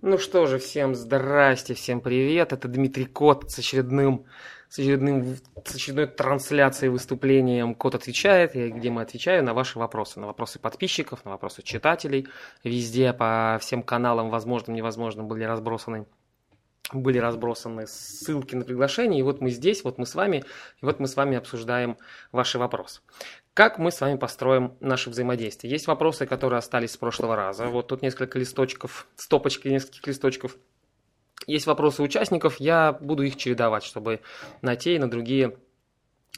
[0.00, 2.54] Ну что же, всем здрасте, всем привет.
[2.54, 4.24] Это Дмитрий Кот с очередным,
[4.70, 10.26] с очередным, с очередной трансляцией, выступлением Кот отвечает, где мы отвечаем на ваши вопросы, на
[10.26, 12.28] вопросы подписчиков, на вопросы читателей.
[12.62, 16.06] Везде по всем каналам, возможным, невозможным, были разбросаны
[16.92, 20.44] были разбросаны ссылки на приглашение, и вот мы здесь, вот мы с вами,
[20.80, 21.96] и вот мы с вами обсуждаем
[22.30, 23.00] ваши вопросы.
[23.54, 25.70] Как мы с вами построим наше взаимодействие?
[25.70, 27.66] Есть вопросы, которые остались с прошлого раза.
[27.68, 30.56] Вот тут несколько листочков, стопочки нескольких листочков.
[31.46, 34.22] Есть вопросы участников, я буду их чередовать, чтобы
[34.60, 35.56] на те и на другие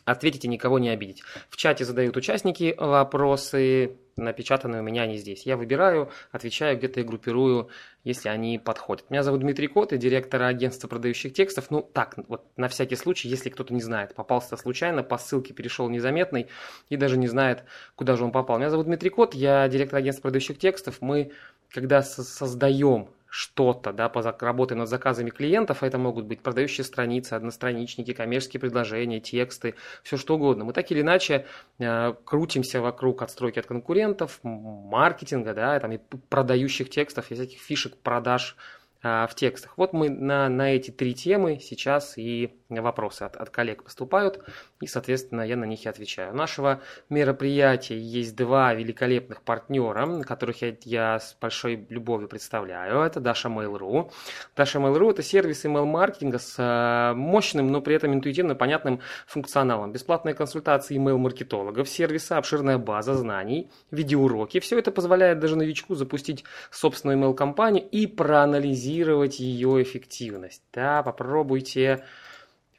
[0.05, 1.23] ответить и никого не обидеть.
[1.49, 5.45] В чате задают участники вопросы, напечатанные у меня они здесь.
[5.45, 7.69] Я выбираю, отвечаю, где-то и группирую,
[8.05, 9.11] если они подходят.
[9.11, 11.71] Меня зовут Дмитрий Кот, и директор агентства продающих текстов.
[11.71, 15.89] Ну, так, вот на всякий случай, если кто-то не знает, попался случайно, по ссылке перешел
[15.89, 16.49] незаметный
[16.89, 18.59] и даже не знает, куда же он попал.
[18.59, 20.99] Меня зовут Дмитрий Кот, я директор агентства продающих текстов.
[21.01, 21.33] Мы,
[21.71, 27.35] когда создаем что-то, да, по работе над заказами клиентов, а это могут быть продающие страницы,
[27.35, 30.65] одностраничники, коммерческие предложения, тексты, все что угодно.
[30.65, 31.47] Мы так или иначе
[31.79, 37.97] э, крутимся вокруг отстройки от конкурентов, маркетинга, да, там и продающих текстов, и всяких фишек
[37.97, 38.57] продаж
[39.03, 39.75] э, в текстах.
[39.77, 44.43] Вот мы на, на эти три темы сейчас и вопросы от, от коллег поступают,
[44.81, 46.33] и, соответственно, я на них и отвечаю.
[46.33, 53.01] У нашего мероприятия есть два великолепных партнера, которых я, я с большой любовью представляю.
[53.01, 54.11] Это Dasha Mail.ru.
[54.57, 59.93] Dasha Mail.ru– это сервис email-маркетинга с э, мощным, но при этом интуитивно понятным функционалом.
[59.93, 64.61] Бесплатные консультации email-маркетологов, сервисы, обширная база знаний, видеоуроки.
[64.61, 70.63] Все это позволяет даже новичку запустить собственную email-компанию и проанализировать ее эффективность.
[70.73, 72.05] Да, попробуйте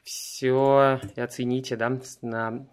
[0.08, 2.66] все оцените да, на,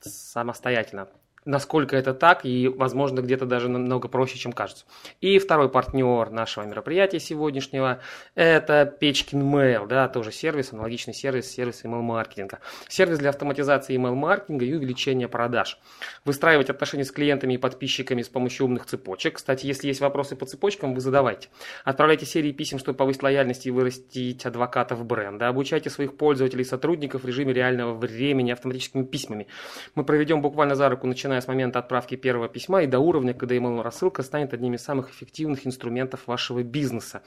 [0.00, 1.08] самостоятельно
[1.44, 4.84] насколько это так, и, возможно, где-то даже намного проще, чем кажется.
[5.20, 8.00] И второй партнер нашего мероприятия сегодняшнего–
[8.34, 12.60] это Печкин Mail, да, тоже сервис, аналогичный сервис, сервис email-маркетинга.
[12.88, 15.78] Сервис для автоматизации email-маркетинга и увеличения продаж.
[16.24, 19.36] Выстраивать отношения с клиентами и подписчиками с помощью умных цепочек.
[19.36, 21.48] Кстати, если есть вопросы по цепочкам, вы задавайте.
[21.84, 25.48] Отправляйте серии писем, чтобы повысить лояльность и вырастить адвокатов бренда.
[25.48, 29.46] Обучайте своих пользователей и сотрудников в режиме реального времени автоматическими письмами.
[29.94, 33.34] Мы проведем буквально за руку, начиная начиная с момента отправки первого письма и до уровня,
[33.34, 37.22] когда email-рассылка станет одним из самых эффективных инструментов вашего бизнеса.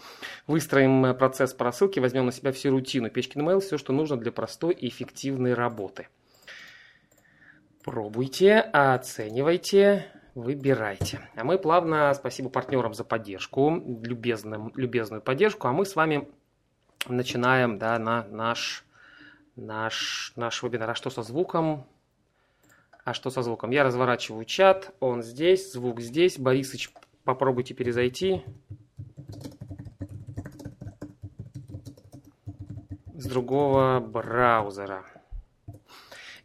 [0.47, 3.09] Выстроим э, процесс по рассылке, возьмем на себя всю рутину.
[3.09, 6.07] Печкин email– все, что нужно для простой и эффективной работы.
[7.83, 11.19] Пробуйте, оценивайте, выбирайте.
[11.35, 16.29] А мы плавно, спасибо партнерам за поддержку, любезным, любезную поддержку, а мы с вами
[17.07, 18.85] начинаем да, на наш,
[19.55, 20.91] наш, наш вебинар.
[20.91, 21.85] А что со звуком?
[23.07, 23.71] А что со звуком?
[23.71, 26.37] Я разворачиваю чат, он здесь, звук здесь.
[26.37, 26.91] Борисыч,
[27.23, 28.43] попробуйте перезайти.
[33.15, 35.05] С другого браузера.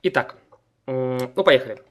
[0.04, 0.36] Итак,
[0.86, 1.82] ну поехали.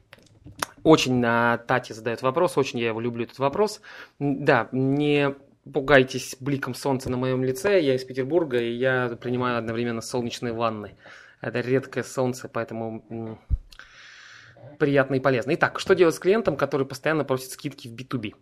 [0.83, 3.81] Очень на Тате задает вопрос, очень я его люблю, этот вопрос.
[4.19, 5.35] Да, не
[5.69, 10.95] пугайтесь бликом солнца на моем лице, я из Петербурга, и я принимаю одновременно солнечные ванны.
[11.41, 13.37] Это редкое солнце, поэтому
[14.79, 15.53] приятно и полезно.
[15.55, 18.33] Итак, что делать с клиентом, который постоянно просит скидки в B2B?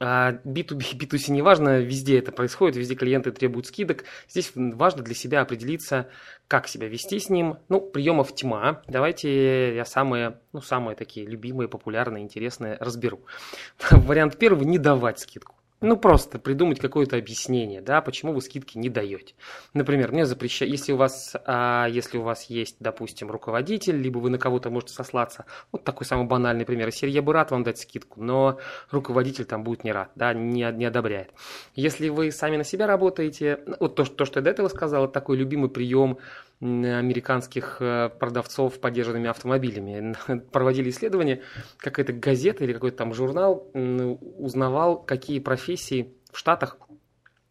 [0.00, 4.04] B2B, B2C не важно, везде это происходит, везде клиенты требуют скидок.
[4.28, 6.08] Здесь важно для себя определиться,
[6.48, 7.58] как себя вести с ним.
[7.68, 8.82] Ну, приемов тьма.
[8.88, 13.26] Давайте я самые, ну, самые такие любимые, популярные, интересные разберу.
[13.90, 15.59] Вариант первый– не давать скидку.
[15.82, 19.34] Ну, просто придумать какое-то объяснение, да, почему вы скидки не даете.
[19.72, 24.28] Например, мне запрещают, если у вас, а, если у вас есть, допустим, руководитель, либо вы
[24.28, 27.78] на кого-то можете сослаться, вот такой самый банальный пример, если я бы рад вам дать
[27.78, 28.58] скидку, но
[28.90, 31.30] руководитель там будет не рад, да, не, не одобряет.
[31.74, 35.14] Если вы сами на себя работаете, вот то, то, что я до этого сказал, это
[35.14, 36.18] такой любимый прием,
[36.60, 40.14] американских э, продавцов поддержанными автомобилями.
[40.52, 41.42] Проводили исследование,
[41.78, 46.76] какая-то газета или какой-то там журнал узнавал, какие профессии в Штатах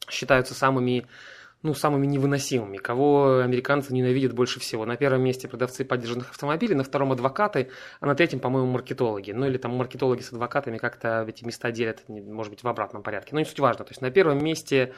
[0.10, 1.07] считаются самыми
[1.62, 4.86] ну, самыми невыносимыми, кого американцы ненавидят больше всего.
[4.86, 7.69] На первом месте продавцы поддержанных автомобилей, на втором адвокаты,
[8.00, 9.31] а на третьем, по-моему, маркетологи.
[9.31, 13.31] Ну, или там маркетологи с адвокатами как-то эти места делят, может быть, в обратном порядке.
[13.33, 13.83] Но не суть важно.
[13.83, 14.94] То есть на первом месте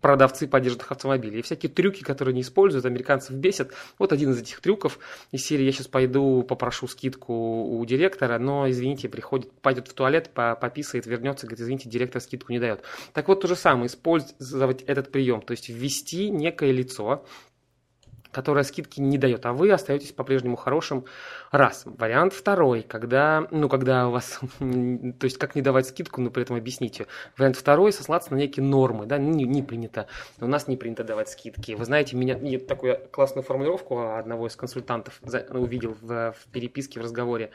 [0.00, 1.40] продавцы поддержанных автомобилей.
[1.40, 3.72] И всякие трюки, которые не используют, американцев бесят.
[3.98, 4.98] Вот один из этих трюков
[5.32, 10.30] из серии «Я сейчас пойду попрошу скидку у директора, но, извините, приходит, пойдет в туалет,
[10.34, 12.82] пописает, вернется, говорит, извините, директор скидку не дает».
[13.12, 17.24] Так вот, то же самое, использовать этот прием, то есть ввести некое лицо,
[18.36, 21.06] которая скидки не дает, а вы остаетесь по-прежнему хорошим.
[21.52, 21.84] Раз.
[21.86, 26.42] Вариант второй, когда, ну, когда у вас, то есть как не давать скидку, но при
[26.42, 27.06] этом объясните.
[27.38, 30.06] Вариант второй, сослаться на некие нормы, да, не, не принято.
[30.38, 31.72] У нас не принято давать скидки.
[31.72, 35.18] Вы знаете, меня, я такую классную формулировку одного из консультантов
[35.48, 37.52] увидел в, в переписке, в разговоре.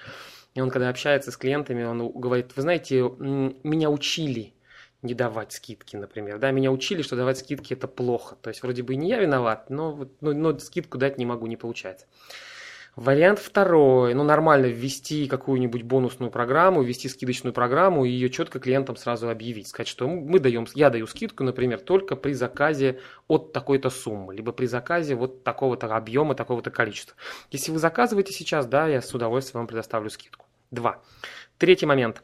[0.56, 4.56] И он, когда общается с клиентами, он говорит, вы знаете, меня учили
[5.01, 6.38] не давать скидки, например.
[6.38, 8.36] Да, меня учили, что давать скидки это плохо.
[8.42, 11.57] То есть вроде бы не я виноват, но, но, но скидку дать не могу, не
[11.57, 12.06] получается.
[12.98, 14.13] Вариант второй.
[14.13, 19.69] Ну, нормально ввести какую-нибудь бонусную программу, ввести скидочную программу и ее четко клиентам сразу объявить.
[19.69, 23.00] Сказать, что мы даем, я даю скидку, например, только при заказе
[23.30, 27.15] от такой-то суммы, либо при заказе вот такого-то объема, такого-то количества.
[27.50, 30.45] Если вы заказываете сейчас, да, я с удовольствием вам предоставлю скидку.
[30.69, 31.01] Два.
[31.57, 32.21] Третий момент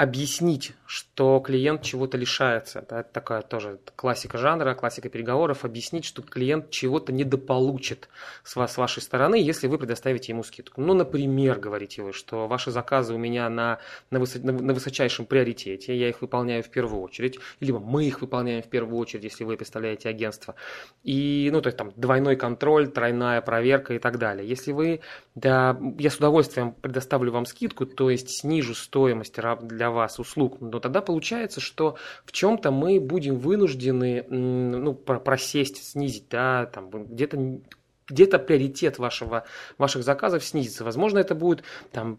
[0.00, 2.78] объяснить, что клиент чего-то лишается.
[2.78, 5.66] Это такая тоже классика жанра, классика переговоров.
[5.66, 8.08] Объяснить, что клиент чего-то недополучит
[8.42, 10.80] с, вас, с вашей стороны, если вы предоставите ему скидку.
[10.80, 13.78] Ну, например, говорите вы, что ваши заказы у меня на,
[14.10, 18.22] на, высо, на, на высочайшем приоритете, я их выполняю в первую очередь, либо мы их
[18.22, 20.54] выполняем в первую очередь, если вы представляете агентство.
[21.04, 24.48] И, ну, то есть там двойной контроль, тройная проверка и так далее.
[24.48, 25.00] Если вы,
[25.34, 30.80] да, я с удовольствием предоставлю вам скидку, то есть снижу стоимость для вас услуг, но
[30.80, 37.60] тогда получается, что в чем-то мы будем вынуждены ну, просесть, снизить, да, там где-то
[38.08, 39.44] где-то приоритет вашего,
[39.78, 40.84] ваших заказов снизится.
[40.84, 42.18] Возможно, это будет там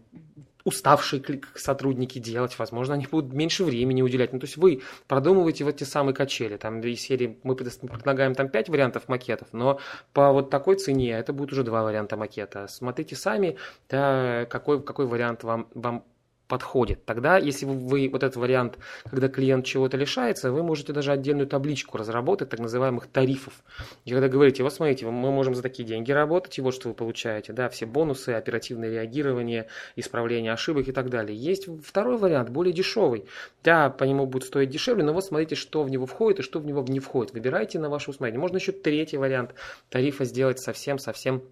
[0.64, 4.32] уставшие сотрудники делать, возможно, они будут меньше времени уделять.
[4.32, 6.56] Ну, то есть вы продумываете вот те самые качели.
[6.56, 9.80] Там из серии мы предлагаем там 5 вариантов макетов, но
[10.12, 12.68] по вот такой цене это будет уже два варианта макета.
[12.68, 13.56] Смотрите сами,
[13.88, 16.04] да, какой, какой вариант вам, вам
[16.52, 17.06] подходит.
[17.06, 18.76] Тогда, если вы, вы вот этот вариант,
[19.08, 23.64] когда клиент чего-то лишается, вы можете даже отдельную табличку разработать, так называемых тарифов.
[24.04, 26.94] И когда говорите, вот смотрите, мы можем за такие деньги работать, и вот что вы
[26.94, 31.34] получаете, да, все бонусы, оперативное реагирование, исправление ошибок и так далее.
[31.34, 33.24] Есть второй вариант, более дешевый.
[33.64, 36.58] Да, по нему будет стоить дешевле, но вот смотрите, что в него входит и что
[36.58, 37.32] в него не входит.
[37.32, 38.38] Выбирайте на ваше усмотрение.
[38.38, 39.54] Можно еще третий вариант
[39.88, 41.44] тарифа сделать совсем-совсем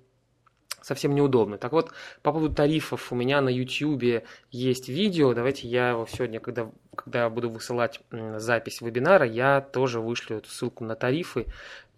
[0.82, 1.59] совсем неудобно.
[1.59, 1.93] Так вот,
[2.23, 5.35] по поводу тарифов у меня на YouTube есть видео.
[5.35, 10.85] Давайте я его сегодня, когда, когда буду высылать запись вебинара, я тоже вышлю эту ссылку
[10.85, 11.47] на тарифы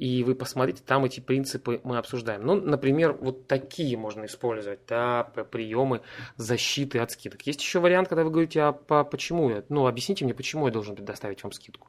[0.02, 2.44] и вы посмотрите, там эти принципы мы обсуждаем.
[2.44, 5.22] Ну, например, вот такие можно использовать, да,
[5.52, 6.00] приемы
[6.37, 7.43] защиты от скидок.
[7.43, 10.72] Есть еще вариант, когда вы говорите, а по, почему я, ну, объясните мне, почему я
[10.72, 11.87] должен предоставить вам скидку.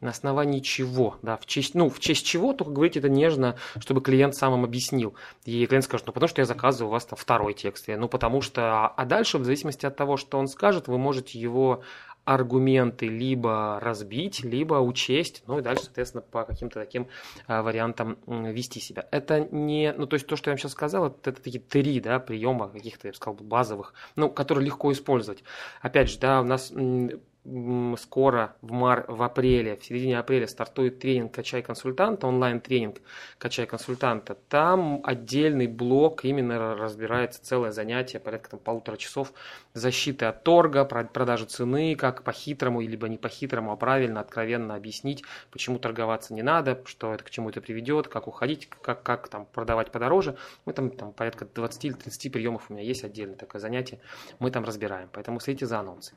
[0.00, 4.00] На основании чего, да, в честь, ну, в честь чего, только говорите это нежно, чтобы
[4.00, 5.14] клиент сам вам объяснил.
[5.44, 8.40] И клиент скажет, ну, потому что я заказываю у вас там второй текст, ну, потому
[8.40, 11.82] что, а дальше, в зависимости от того, что он скажет, вы можете его
[12.24, 17.08] аргументы либо разбить, либо учесть, ну и дальше, соответственно, по каким-то таким
[17.46, 19.06] а, вариантам вести себя.
[19.10, 22.18] Это не, ну то есть то, что я вам сейчас сказал, это, такие три, да,
[22.18, 25.42] приема каких-то, я бы сказал, базовых, ну, которые легко использовать.
[25.80, 26.72] Опять же, да, у нас
[27.98, 33.00] скоро в, мар, в апреле, в середине апреля стартует тренинг «Качай консультанта», онлайн-тренинг
[33.38, 34.34] «Качай консультанта».
[34.48, 39.32] Там отдельный блок именно разбирается целое занятие, порядка там, полутора часов
[39.72, 45.78] защиты от торга, продажи цены, как по-хитрому, либо не по-хитрому, а правильно, откровенно объяснить, почему
[45.78, 49.90] торговаться не надо, что это к чему это приведет, как уходить, как, как там продавать
[49.90, 50.36] подороже.
[50.66, 53.98] Мы там, там порядка 20 или 30 приемов у меня есть отдельное такое занятие,
[54.38, 56.14] мы там разбираем, поэтому следите за анонсы.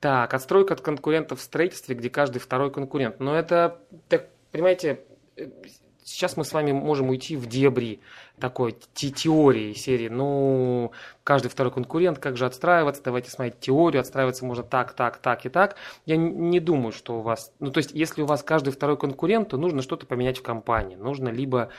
[0.00, 3.18] Так, отстройка отстройка от конкурентов в строительстве, где каждый второй конкурент.
[3.18, 5.00] Но это, так, понимаете,
[5.36, 5.48] э,
[6.04, 8.00] сейчас мы с вами можем уйти в дебри
[8.38, 10.08] такой теории серии.
[10.08, 15.46] Ну, каждый второй конкурент, как же отстраиваться, давайте смотреть теорию, отстраиваться можно так, так, так
[15.46, 15.76] и так.
[16.04, 19.50] Я не думаю, что у вас, ну, то есть, если у вас каждый второй конкурент,
[19.50, 20.96] то нужно что-то поменять в компании.
[20.96, 21.70] Нужно либо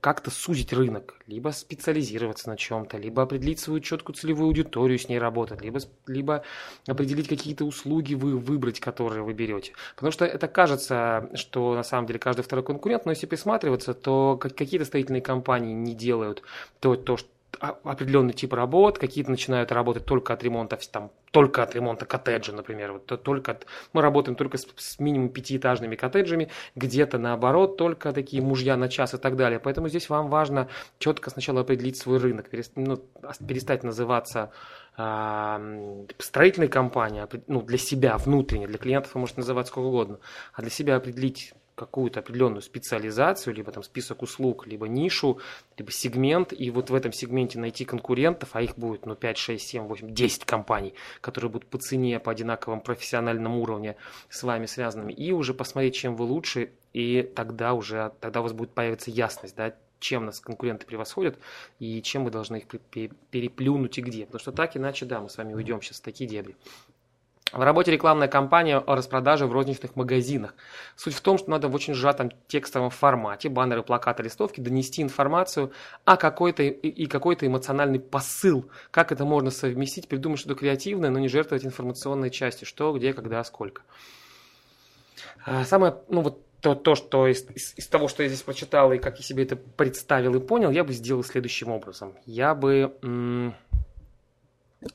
[0.00, 5.18] как-то сузить рынок, либо специализироваться на чем-то, либо определить свою четкую целевую аудиторию, с ней
[5.18, 6.44] работать, либо, либо
[6.86, 9.72] определить какие-то услуги вы выбрать, которые вы берете.
[9.96, 14.36] Потому что это кажется, что на самом деле каждый второй конкурент, но если присматриваться, то
[14.40, 16.42] какие-то строительные компании не делают
[16.80, 17.28] то, то что
[17.60, 22.52] а, определенный тип работ, какие-то начинают работать только от ремонта, там, только от ремонта коттеджа,
[22.52, 22.92] например.
[22.92, 28.42] Вот, только от, мы работаем только с, с минимум пятиэтажными коттеджами, где-то наоборот, только такие
[28.42, 29.58] мужья на час и так далее.
[29.60, 32.96] Поэтому здесь вам важно четко сначала определить свой рынок, перестать, ну,
[33.46, 34.50] перестать называться
[34.96, 40.18] э, строительной компанией, ну, для себя внутренне, для клиентов вы можете называть сколько угодно,
[40.52, 45.40] а для себя определить какую-то определенную специализацию, либо там список услуг, либо нишу,
[45.76, 49.66] либо сегмент, и вот в этом сегменте найти конкурентов, а их будет ну, 5, 6,
[49.66, 53.96] 7, 8, 10 компаний, которые будут по цене, по одинаковому профессиональному уровню
[54.28, 58.52] с вами связанными, и уже посмотреть, чем вы лучше, и тогда уже, тогда у вас
[58.52, 61.38] будет появиться ясность, да, чем нас конкуренты превосходят
[61.78, 62.66] и чем мы должны их
[63.30, 64.26] переплюнуть и где.
[64.26, 66.56] Потому что так, иначе, да, мы с вами уйдем сейчас в такие дебри.
[67.54, 70.54] В работе рекламная кампания о распродаже в розничных магазинах.
[70.96, 75.70] Суть в том, что надо в очень сжатом текстовом формате, баннеры, плакаты, листовки, донести информацию
[76.04, 78.68] о какой-то и какой-то эмоциональный посыл.
[78.90, 82.66] Как это можно совместить, придумать что-то креативное, но не жертвовать информационной частью.
[82.66, 83.82] Что, где, когда, сколько.
[85.46, 88.92] А, самое, ну вот то, то что из, из, из того, что я здесь прочитал
[88.92, 92.14] и как я себе это представил и понял, я бы сделал следующим образом.
[92.26, 93.54] Я бы...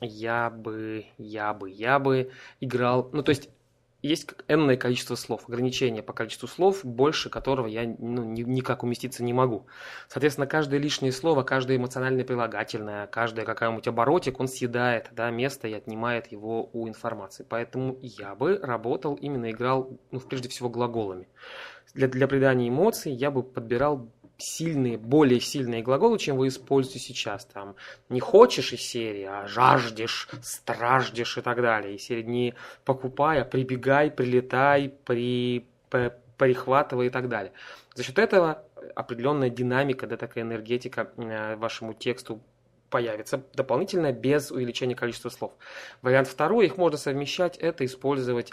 [0.02, 3.50] Я бы, я бы, я бы играл, ну то есть
[4.02, 9.24] есть энное количество слов, ограничение по количеству слов, больше которого я ну, ни, никак уместиться
[9.24, 9.66] не могу.
[10.08, 15.74] Соответственно, каждое лишнее слово, каждое эмоциональное прилагательное, каждое какая-нибудь оборотик, он съедает да, место и
[15.74, 17.46] отнимает его у информации.
[17.48, 21.28] Поэтому я бы работал, именно играл, ну, прежде всего, глаголами.
[21.94, 27.46] Для, для придания эмоций я бы подбирал сильные, более сильные глаголы, чем вы используете сейчас.
[27.46, 27.76] Там
[28.10, 31.96] не хочешь из серии, а жаждешь, страждешь и так далее.
[31.96, 32.54] Из серии не
[32.86, 35.68] покупай, а прибегай, прилетай, при,
[36.38, 37.52] прихватывай и так далее.
[37.96, 38.64] За счет этого
[38.96, 42.42] определенная динамика, да, такая энергетика э, вашему тексту
[42.90, 45.54] появится дополнительно без увеличения количества слов.
[46.02, 48.52] Вариант второй, их можно совмещать, это использовать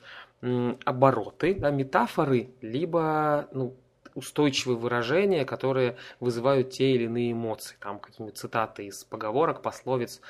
[0.85, 3.75] обороты, да, метафоры, либо ну,
[4.17, 7.77] устойчивые выражения, которые вызывают те или иные эмоции.
[7.81, 10.21] Там какие-нибудь цитаты из поговорок, пословиц,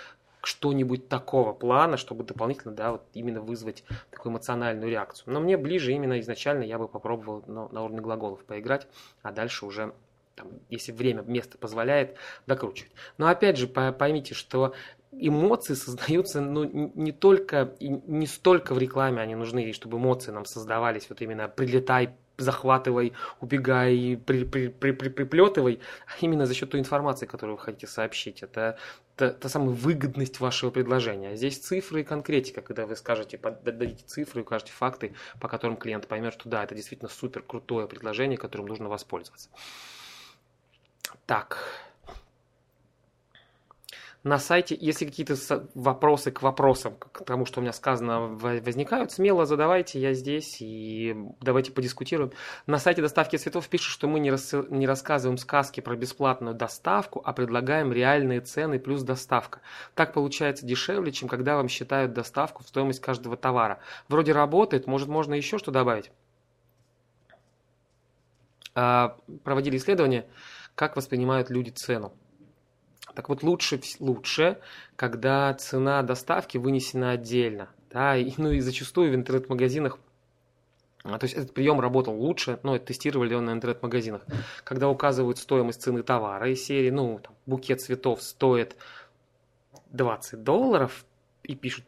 [0.43, 5.33] что-нибудь такого плана, чтобы дополнительно, да, вот именно вызвать такую эмоциональную реакцию.
[5.33, 8.87] Но мне ближе именно изначально я бы попробовал на, на уровне глаголов поиграть,
[9.23, 9.93] а дальше уже
[10.35, 12.16] там, если время, место позволяет,
[12.47, 12.93] докручивать.
[13.19, 14.75] Но опять же, поймите, что
[15.12, 16.64] эмоции создаются ну,
[16.95, 22.14] не только не столько в рекламе они нужны, чтобы эмоции нам создавались вот именно прилетай,
[22.38, 27.62] захватывай, убегай, при, при, при, при, приплетывай, а именно за счет той информации, которую вы
[27.62, 28.43] хотите сообщить.
[28.43, 28.78] Это
[29.16, 31.31] та, самая выгодность вашего предложения.
[31.31, 36.07] А здесь цифры и конкретика, когда вы скажете, дадите цифры, укажете факты, по которым клиент
[36.07, 39.49] поймет, что да, это действительно супер крутое предложение, которым нужно воспользоваться.
[41.25, 41.59] Так,
[44.26, 45.37] на сайте, если какие-то
[45.75, 51.16] вопросы к вопросам, к тому, что у меня сказано, возникают, смело задавайте, я здесь, и
[51.40, 52.33] давайте подискутируем.
[52.66, 57.23] На сайте доставки цветов пишут, что мы не, рас, не рассказываем сказки про бесплатную доставку,
[57.25, 59.61] а предлагаем реальные цены плюс доставка.
[59.95, 63.78] Так получается дешевле, чем когда вам считают доставку в стоимость каждого товара.
[64.09, 66.11] Вроде работает, может можно еще что добавить?
[68.75, 70.26] А, проводили исследование,
[70.75, 72.12] как воспринимают люди цену.
[73.15, 74.59] Так вот, лучше, лучше,
[74.97, 77.69] когда цена доставки вынесена отдельно.
[77.91, 79.99] Да, и, ну и зачастую в интернет-магазинах
[81.09, 84.23] а, то есть этот прием работал лучше, но это тестировали он на интернет-магазинах,
[84.65, 88.77] когда указывают стоимость цены товара из серии, ну, там, букет цветов стоит
[89.91, 91.05] 20 долларов
[91.45, 91.85] и пишут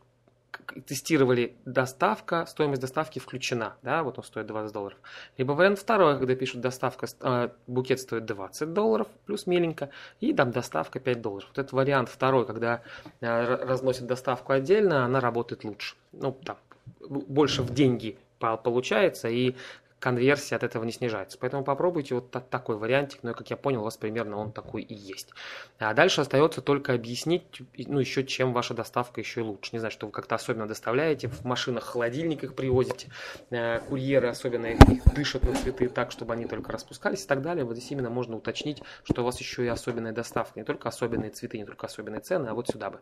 [0.86, 4.98] тестировали доставка, стоимость доставки включена, да, вот он стоит 20 долларов.
[5.36, 10.50] Либо вариант второй, когда пишут доставка, э, букет стоит 20 долларов, плюс миленько, и там
[10.50, 11.48] доставка 5 долларов.
[11.48, 12.82] Вот этот вариант второй, когда
[13.20, 15.96] э, разносят доставку отдельно, она работает лучше.
[16.12, 16.56] Ну, там,
[17.00, 19.56] больше в деньги получается, и
[19.98, 21.38] конверсия от этого не снижается.
[21.40, 24.94] Поэтому попробуйте вот такой вариантик, но, как я понял, у вас примерно он такой и
[24.94, 25.30] есть.
[25.78, 27.42] А дальше остается только объяснить,
[27.76, 29.70] ну, еще чем ваша доставка еще лучше.
[29.72, 33.08] Не знаю, что вы как-то особенно доставляете, в машинах, холодильниках привозите,
[33.50, 34.78] э, курьеры особенно их,
[35.14, 37.64] дышат на цветы так, чтобы они только распускались и так далее.
[37.64, 40.58] Вот здесь именно можно уточнить, что у вас еще и особенная доставка.
[40.58, 43.00] Не только особенные цветы, не только особенные цены, а вот сюда бы.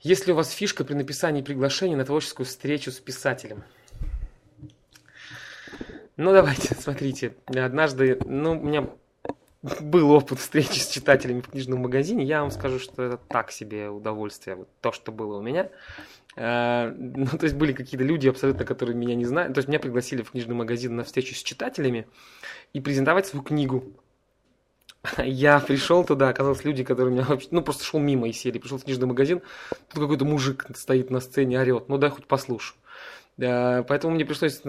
[0.00, 3.64] Если у вас фишка при написании приглашения на творческую встречу с писателем–
[6.18, 7.34] ну, давайте, смотрите.
[7.46, 8.88] Однажды, ну, у меня
[9.80, 12.24] был опыт встречи с читателями в книжном магазине.
[12.24, 15.70] Я вам скажу, что это так себе удовольствие, вот то, что было у меня.
[16.36, 19.54] Э, ну, то есть были какие-то люди абсолютно, которые меня не знают.
[19.54, 22.06] То есть меня пригласили в книжный магазин на встречу с читателями
[22.72, 23.84] и презентовать свою книгу.
[25.18, 28.78] Я пришел туда, оказалось люди, которые меня вообще, ну, просто шел мимо из серии, пришел
[28.78, 29.40] в книжный магазин,
[29.88, 32.76] тут какой-то мужик стоит на сцене, орет, ну, дай хоть послушаю.
[33.38, 34.60] Поэтому мне пришлось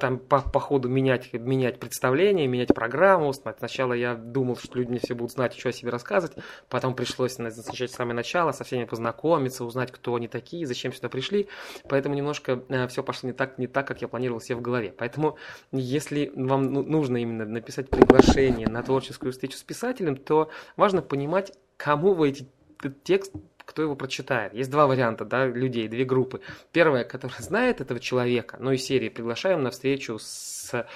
[0.00, 3.32] там по, по ходу менять, менять представление, менять программу.
[3.32, 6.36] Сначала я думал, что люди мне все будут знать, что о себе рассказывать.
[6.68, 11.08] Потом пришлось начать с самого начала, со всеми познакомиться, узнать, кто они такие, зачем сюда
[11.08, 11.48] пришли.
[11.88, 14.92] Поэтому немножко э, все пошло не так, не так, как я планировал себе в голове.
[14.96, 15.36] Поэтому
[15.70, 21.52] если вам ну, нужно именно написать приглашение на творческую встречу с писателем, то важно понимать,
[21.76, 23.32] кому вы эти этот текст
[23.66, 24.54] кто его прочитает.
[24.54, 26.40] Есть два варианта, да, людей, две группы.
[26.72, 30.86] Первая, которая знает этого человека, ну и серии приглашаем на встречу с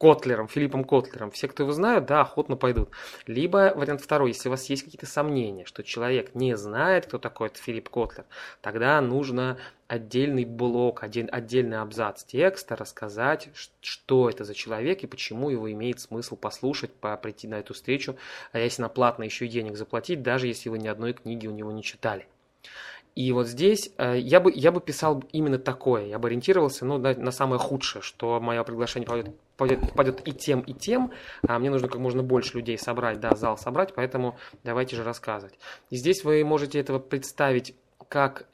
[0.00, 1.30] Котлером, Филиппом Котлером.
[1.30, 2.88] Все, кто его знают, да, охотно пойдут.
[3.26, 7.48] Либо вариант второй, если у вас есть какие-то сомнения, что человек не знает, кто такой
[7.48, 8.24] этот Филипп Котлер,
[8.62, 13.50] тогда нужно отдельный блок, один, отдельный абзац текста рассказать,
[13.82, 18.16] что это за человек и почему его имеет смысл послушать, по, прийти на эту встречу,
[18.52, 21.72] а если на платно еще денег заплатить, даже если вы ни одной книги у него
[21.72, 22.26] не читали.
[23.20, 26.96] И вот здесь э, я, бы, я бы писал именно такое, я бы ориентировался ну,
[26.96, 31.10] на, на самое худшее, что мое приглашение пойдет, пойдет, попадет и тем, и тем,
[31.46, 35.58] а мне нужно как можно больше людей собрать, да, зал собрать, поэтому давайте же рассказывать.
[35.90, 37.74] И здесь вы можете этого представить
[38.08, 38.46] как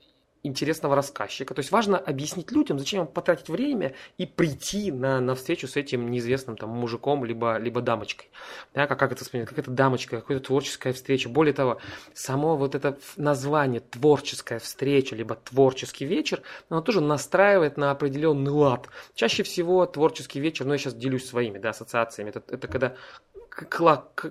[0.46, 1.54] интересного рассказчика.
[1.54, 5.76] То есть важно объяснить людям, зачем им потратить время и прийти на, на встречу с
[5.76, 8.30] этим неизвестным там мужиком, либо, либо дамочкой.
[8.74, 11.28] Да, как, как это вспоминать, как это дамочка, какая-то творческая встреча.
[11.28, 11.78] Более того,
[12.14, 18.88] само вот это название творческая встреча, либо творческий вечер, оно тоже настраивает на определенный лад.
[19.14, 22.96] Чаще всего творческий вечер, ну я сейчас делюсь своими да, ассоциациями, это, это когда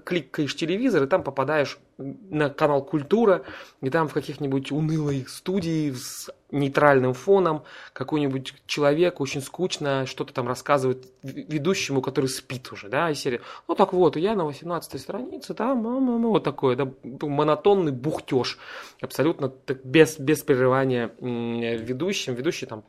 [0.03, 3.43] кликаешь телевизор, и там попадаешь на канал «Культура»,
[3.81, 10.47] и там в каких-нибудь унылой студии с нейтральным фоном какой-нибудь человек очень скучно что-то там
[10.47, 15.53] рассказывает ведущему, который спит уже, да, и серия, ну так вот, я на 18 странице,
[15.53, 18.57] там, ну, вот такое, да, монотонный бухтеж,
[19.01, 22.83] абсолютно так, без, без прерывания ведущим, ведущий там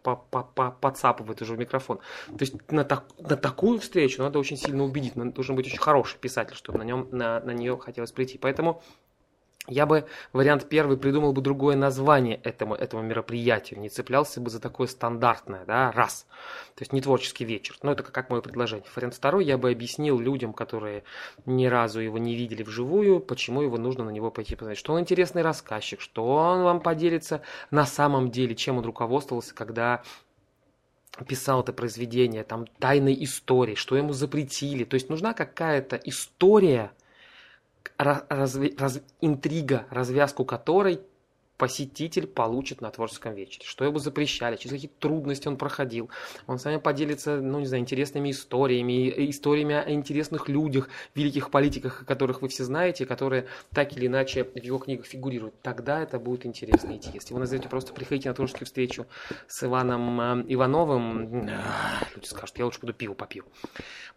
[0.80, 1.98] подцапывает уже в микрофон.
[2.26, 6.18] То есть на, так, на такую встречу надо очень сильно убедить, должен быть очень хороший
[6.18, 8.38] писатель, чтобы на, нем, на, на нее хотелось прийти.
[8.38, 8.82] Поэтому
[9.68, 14.60] я бы, вариант первый, придумал бы другое название этому, этому мероприятию, не цеплялся бы за
[14.60, 16.26] такое стандартное, да, раз.
[16.74, 18.86] То есть не творческий вечер, но это как мое предложение.
[18.94, 21.04] Вариант второй, я бы объяснил людям, которые
[21.44, 24.78] ни разу его не видели вживую, почему его нужно на него пойти посмотреть.
[24.78, 30.02] Что он интересный рассказчик, что он вам поделится на самом деле, чем он руководствовался, когда
[31.26, 34.84] писал это произведение, там, тайной истории, что ему запретили.
[34.84, 36.92] То есть нужна какая-то история,
[37.98, 41.00] раз, раз, интрига, развязку которой
[41.56, 43.64] посетитель получит на творческом вечере.
[43.66, 46.10] Что его запрещали, через какие трудности он проходил.
[46.46, 52.04] Он с вами поделится, ну, не знаю, интересными историями, историями о интересных людях, великих политиках,
[52.06, 55.54] которых вы все знаете, которые так или иначе в его книгах фигурируют.
[55.62, 57.10] Тогда это будет интересно идти.
[57.14, 59.06] Если вы назовете просто приходите на творческую встречу
[59.48, 61.48] с Иваном э, Ивановым,
[62.14, 63.44] люди скажут, я лучше буду пиво попью.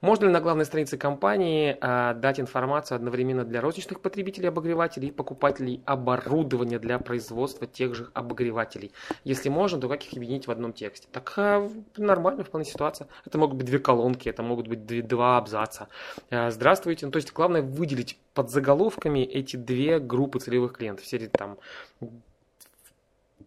[0.01, 5.11] Можно ли на главной странице компании э, дать информацию одновременно для розничных потребителей обогревателей и
[5.11, 8.91] покупателей оборудования для производства производства тех же обогревателей.
[9.23, 11.07] Если можно, то как их объединить в одном тексте?
[11.11, 13.07] Так а, нормально вполне ситуация.
[13.25, 15.87] Это могут быть две колонки, это могут быть две, два абзаца.
[16.31, 17.05] А, здравствуйте.
[17.05, 21.05] Ну, то есть главное выделить под заголовками эти две группы целевых клиентов.
[21.05, 21.57] Серии там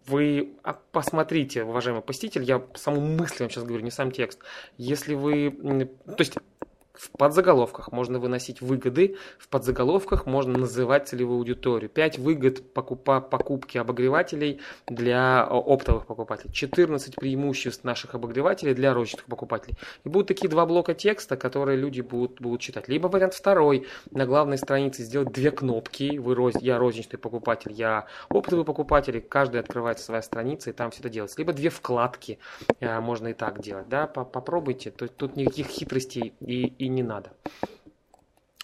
[0.07, 4.39] вы а, посмотрите, уважаемый посетитель, я саму мысль вам сейчас говорю, не сам текст.
[4.79, 5.51] Если вы,
[6.07, 6.39] то есть
[6.95, 11.89] в подзаголовках можно выносить выгоды, в подзаголовках можно называть целевую аудиторию.
[11.89, 16.53] 5 выгод покупа, покупки обогревателей для оптовых покупателей.
[16.53, 19.77] 14 преимуществ наших обогревателей для розничных покупателей.
[20.05, 22.89] И будут такие два блока текста, которые люди будут, будут читать.
[22.89, 23.87] Либо вариант второй.
[24.11, 26.19] На главной странице сделать две кнопки.
[26.19, 29.21] Вы, роз, я розничный покупатель, я оптовый покупатель.
[29.23, 31.39] Каждый открывает своя страница и там все это делается.
[31.39, 32.39] Либо две вкладки.
[32.81, 33.89] Э, можно и так делать.
[33.89, 34.07] Да?
[34.07, 34.91] Попробуйте.
[34.91, 37.33] Тут никаких хитростей и и не надо.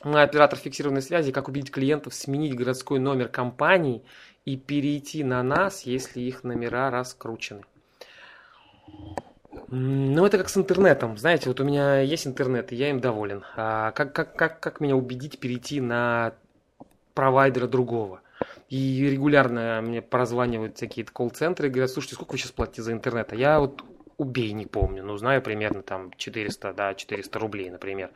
[0.02, 4.02] Мы оператор фиксированной связи, как убедить клиентов сменить городской номер компании
[4.44, 7.62] и перейти на нас, если их номера раскручены.
[9.68, 11.18] Ну, это как с интернетом.
[11.18, 13.44] Знаете, вот у меня есть интернет, и я им доволен.
[13.56, 16.34] А как, как, как, как меня убедить перейти на
[17.14, 18.22] провайдера другого?
[18.68, 23.32] И регулярно мне прозванивают всякие колл-центры и говорят, слушайте, сколько вы сейчас платите за интернет?
[23.32, 23.82] А я вот
[24.18, 28.10] убей, не помню, но знаю примерно там 400, да, 400 рублей, например.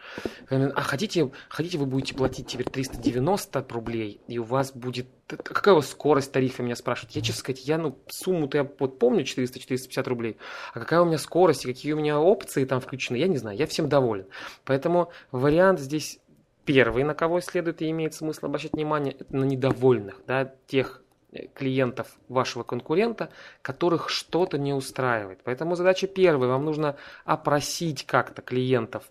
[0.50, 5.06] А хотите, хотите вы будете платить теперь 390 рублей, и у вас будет...
[5.28, 7.14] Какая у вас скорость тарифа, меня спрашивают.
[7.14, 10.36] Я, честно сказать, я, ну, сумму-то я вот помню 400-450 рублей,
[10.74, 13.56] а какая у меня скорость и какие у меня опции там включены, я не знаю,
[13.56, 14.26] я всем доволен.
[14.64, 16.18] Поэтому вариант здесь
[16.64, 21.01] первый, на кого следует и имеет смысл обращать внимание, это на недовольных, да, тех
[21.54, 23.30] клиентов вашего конкурента,
[23.62, 25.40] которых что-то не устраивает.
[25.44, 29.04] Поэтому задача первая, вам нужно опросить как-то клиентов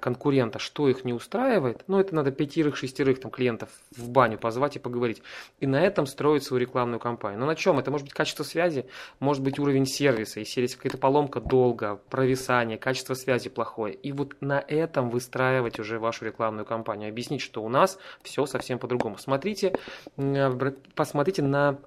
[0.00, 4.78] конкурента, что их не устраивает, ну, это надо пятерых-шестерых там клиентов в баню позвать и
[4.78, 5.22] поговорить.
[5.60, 7.40] И на этом строить свою рекламную кампанию.
[7.40, 7.78] Но на чем?
[7.78, 8.86] Это может быть качество связи,
[9.20, 13.94] может быть уровень сервиса, если есть какая-то поломка долго, провисание, качество связи плохое.
[13.94, 17.08] И вот на этом выстраивать уже вашу рекламную кампанию.
[17.08, 19.18] Объяснить, что у нас все совсем по-другому.
[19.18, 19.74] Смотрите,
[20.16, 21.78] э, посмотрите на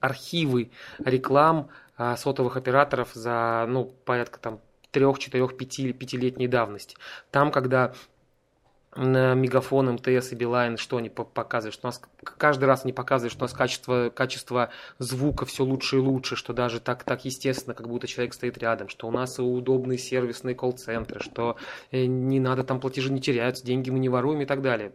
[0.00, 6.96] архивы реклам а, сотовых операторов за ну, порядка там трех, четырех, пяти, пятилетней давности.
[7.30, 7.94] Там, когда
[8.96, 13.32] на Мегафон, МТС и Билайн, что они показывают, что у нас каждый раз они показывают,
[13.32, 17.74] что у нас качество, качество звука все лучше и лучше, что даже так, так естественно,
[17.74, 21.56] как будто человек стоит рядом, что у нас удобные сервисные колл-центры, что
[21.90, 24.90] э, не надо там платежи не теряются, деньги мы не воруем и так далее.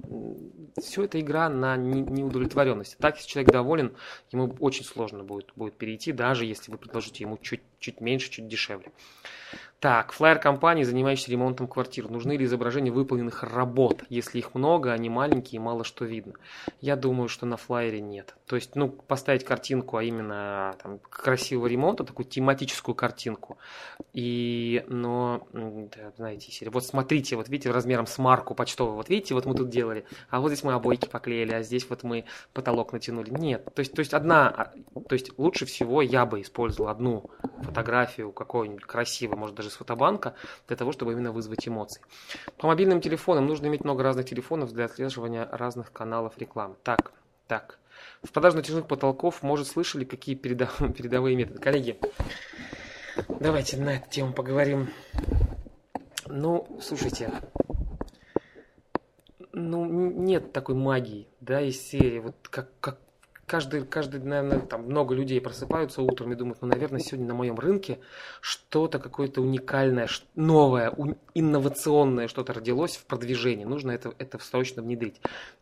[0.81, 2.97] Все это игра на неудовлетворенность.
[2.97, 3.95] Так, если человек доволен,
[4.31, 8.47] ему очень сложно будет, будет перейти, даже если вы предложите ему чуть, чуть меньше, чуть
[8.47, 8.91] дешевле.
[9.83, 12.09] Так, флайер компании, занимающейся ремонтом квартир.
[12.09, 14.05] Нужны ли изображения выполненных работ?
[14.07, 16.35] Если их много, они маленькие и мало что видно.
[16.79, 18.33] Я думаю, что на флайере нет.
[18.47, 23.57] То есть, ну, поставить картинку, а именно там, красивого ремонта, такую тематическую картинку.
[24.13, 26.69] И, но, да, знаете.
[26.69, 28.95] Вот смотрите, вот видите, размером с марку почтовую.
[28.95, 30.05] Вот видите, вот мы тут делали.
[30.29, 33.31] А вот здесь мы обойки поклеили, а здесь вот мы потолок натянули.
[33.31, 33.65] Нет.
[33.75, 34.73] То есть, то есть одна, а,
[35.09, 37.29] то есть лучше всего я бы использовал одну
[37.63, 40.35] фотографию какой-нибудь красивой, может даже с фотобанка,
[40.67, 42.01] для того, чтобы именно вызвать эмоции.
[42.57, 46.75] По мобильным телефонам нужно иметь много разных телефонов для отслеживания разных каналов рекламы.
[46.83, 47.11] Так,
[47.47, 47.79] так.
[48.23, 51.59] В продаже натяжных потолков, может, слышали, какие передовые методы?
[51.59, 51.99] Коллеги,
[53.27, 54.89] давайте на эту тему поговорим.
[56.27, 57.31] Ну, слушайте,
[59.51, 62.97] ну, нет такой магии, да, из серии, вот как, как
[63.45, 67.59] каждый, каждый, наверное, там много людей просыпаются утром и думают, ну, наверное, сегодня на моем
[67.59, 67.99] рынке
[68.41, 70.93] что-то какое-то уникальное, новое,
[71.33, 73.65] инновационное что-то родилось в продвижении.
[73.65, 75.21] Нужно это, это срочно внедрить.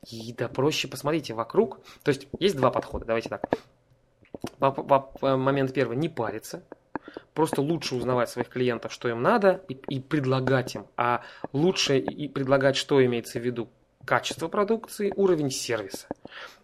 [0.09, 1.79] И да проще, посмотрите вокруг.
[2.03, 3.49] То есть есть два подхода, давайте так.
[5.21, 6.63] Момент первый, не париться,
[7.33, 10.85] просто лучше узнавать своих клиентов, что им надо, и, и предлагать им.
[10.97, 13.69] А лучше и предлагать, что имеется в виду,
[14.05, 16.07] качество продукции, уровень сервиса.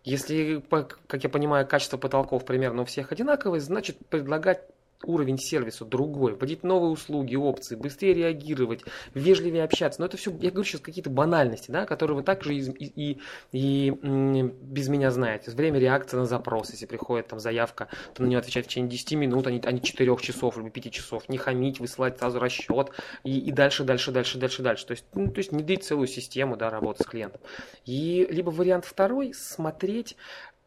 [0.04, 0.64] Если,
[1.08, 4.62] как я понимаю, качество потолков примерно у всех одинаковое, значит предлагать
[5.04, 8.82] уровень сервиса другой, вводить новые услуги, опции, быстрее реагировать,
[9.14, 10.02] вежливее общаться.
[10.02, 13.20] Но это все, я говорю сейчас какие-то банальности, да, которые вы также и, и,
[13.52, 15.52] и, и без меня знаете.
[15.52, 19.14] Время реакции на запрос, если приходит там заявка, то на нее отвечать в течение 10
[19.14, 21.30] минут, а не, а не 4 часов или 5 часов.
[21.30, 22.92] Не хамить, высылать сразу расчет
[23.24, 24.86] и, и дальше, дальше, дальше, дальше, дальше.
[24.88, 27.42] То есть, ну, то есть не дать целую систему да, работы с клиентом.
[27.86, 30.18] И либо вариант второй, смотреть,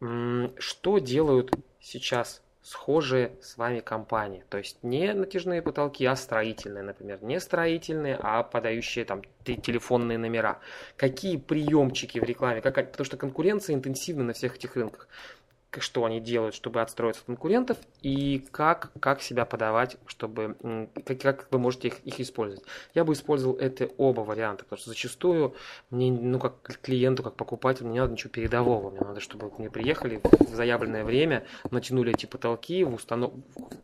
[0.00, 4.44] что делают сейчас схожие с вами компании.
[4.48, 7.18] То есть не натяжные потолки, а строительные, например.
[7.22, 10.58] Не строительные, а подающие там телефонные номера.
[10.96, 12.60] Какие приемчики в рекламе?
[12.60, 15.08] Как, потому что конкуренция интенсивна на всех этих рынках
[15.78, 20.56] что они делают, чтобы отстроиться от конкурентов, и как, как себя подавать, чтобы,
[21.04, 22.64] как, как вы можете их, их использовать.
[22.94, 25.54] Я бы использовал это оба варианта, потому что зачастую
[25.90, 28.90] мне, ну, как клиенту, как покупателю, мне не надо ничего передового.
[28.90, 33.32] Мне надо, чтобы мне приехали в заявленное время, натянули эти потолки в установ...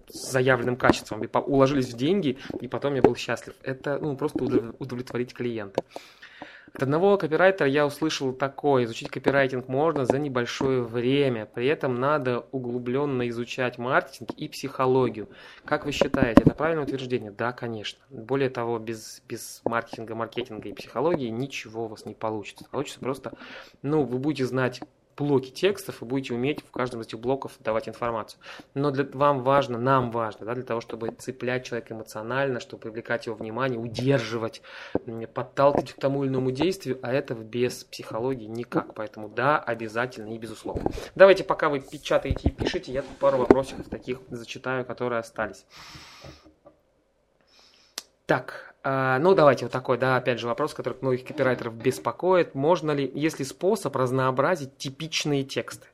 [0.08, 3.54] с заявленным качеством, и уложились в деньги, и потом я был счастлив.
[3.62, 5.84] Это ну, просто удовлетворить клиента.
[6.76, 12.40] От одного копирайтера я услышал такое, изучить копирайтинг можно за небольшое время, при этом надо
[12.52, 15.26] углубленно изучать маркетинг и психологию.
[15.64, 17.30] Как вы считаете, это правильное утверждение?
[17.30, 18.00] Да, конечно.
[18.10, 22.66] Более того, без, без маркетинга, маркетинга и психологии ничего у вас не получится.
[22.70, 23.32] Получится просто,
[23.80, 24.82] ну, вы будете знать
[25.16, 28.40] блоки текстов и будете уметь в каждом из этих блоков давать информацию.
[28.74, 33.26] Но для вам важно, нам важно, да, для того, чтобы цеплять человека эмоционально, чтобы привлекать
[33.26, 34.62] его внимание, удерживать,
[35.34, 38.94] подталкивать к тому или иному действию, а этого без психологии никак.
[38.94, 40.90] Поэтому да, обязательно и безусловно.
[41.14, 45.64] Давайте, пока вы печатаете и пишете, я тут пару вопросиков таких зачитаю, которые остались.
[48.26, 52.54] Так, а, ну, давайте вот такой, да, опять же вопрос, который многих копирайтеров беспокоит.
[52.54, 55.88] Можно ли, есть ли способ разнообразить типичные тексты?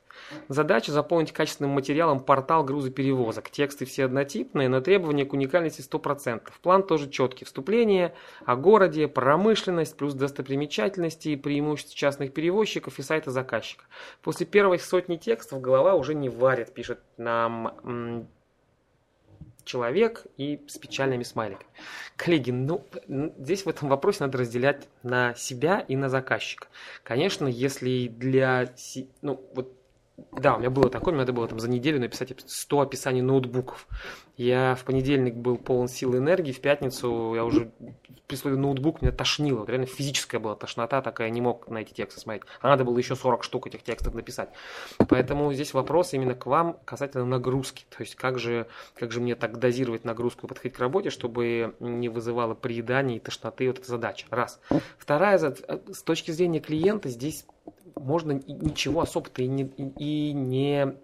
[0.47, 3.49] Задача заполнить качественным материалом портал грузоперевозок.
[3.49, 6.51] Тексты все однотипные, но требования к уникальности 100%.
[6.61, 7.45] План тоже четкий.
[7.45, 8.13] Вступление
[8.45, 13.85] о городе, промышленность, плюс достопримечательности и преимущества частных перевозчиков и сайта заказчика.
[14.21, 18.27] После первой сотни текстов голова уже не варит, пишет нам
[19.65, 21.69] человек и с печальными смайликами.
[22.15, 22.85] Коллеги, ну,
[23.37, 26.67] здесь в этом вопросе надо разделять на себя и на заказчика.
[27.03, 28.73] Конечно, если для...
[29.21, 29.77] Ну, вот
[30.31, 33.87] да, у меня было такое, мне надо было там за неделю написать 100 описаний ноутбуков.
[34.37, 37.71] Я в понедельник был полон сил и энергии, в пятницу я уже
[38.27, 39.65] при слове ноутбук меня тошнило.
[39.65, 42.43] Реально физическая была тошнота такая, не мог на эти тексты смотреть.
[42.61, 44.49] А надо было еще 40 штук этих текстов написать.
[45.09, 47.85] Поэтому здесь вопрос именно к вам касательно нагрузки.
[47.95, 51.75] То есть как же, как же мне так дозировать нагрузку и подходить к работе, чтобы
[51.79, 54.25] не вызывало приедания и тошноты вот эта задача.
[54.29, 54.59] Раз.
[54.97, 57.45] Вторая, с точки зрения клиента, здесь
[57.95, 60.95] можно ничего особо-то и не, и не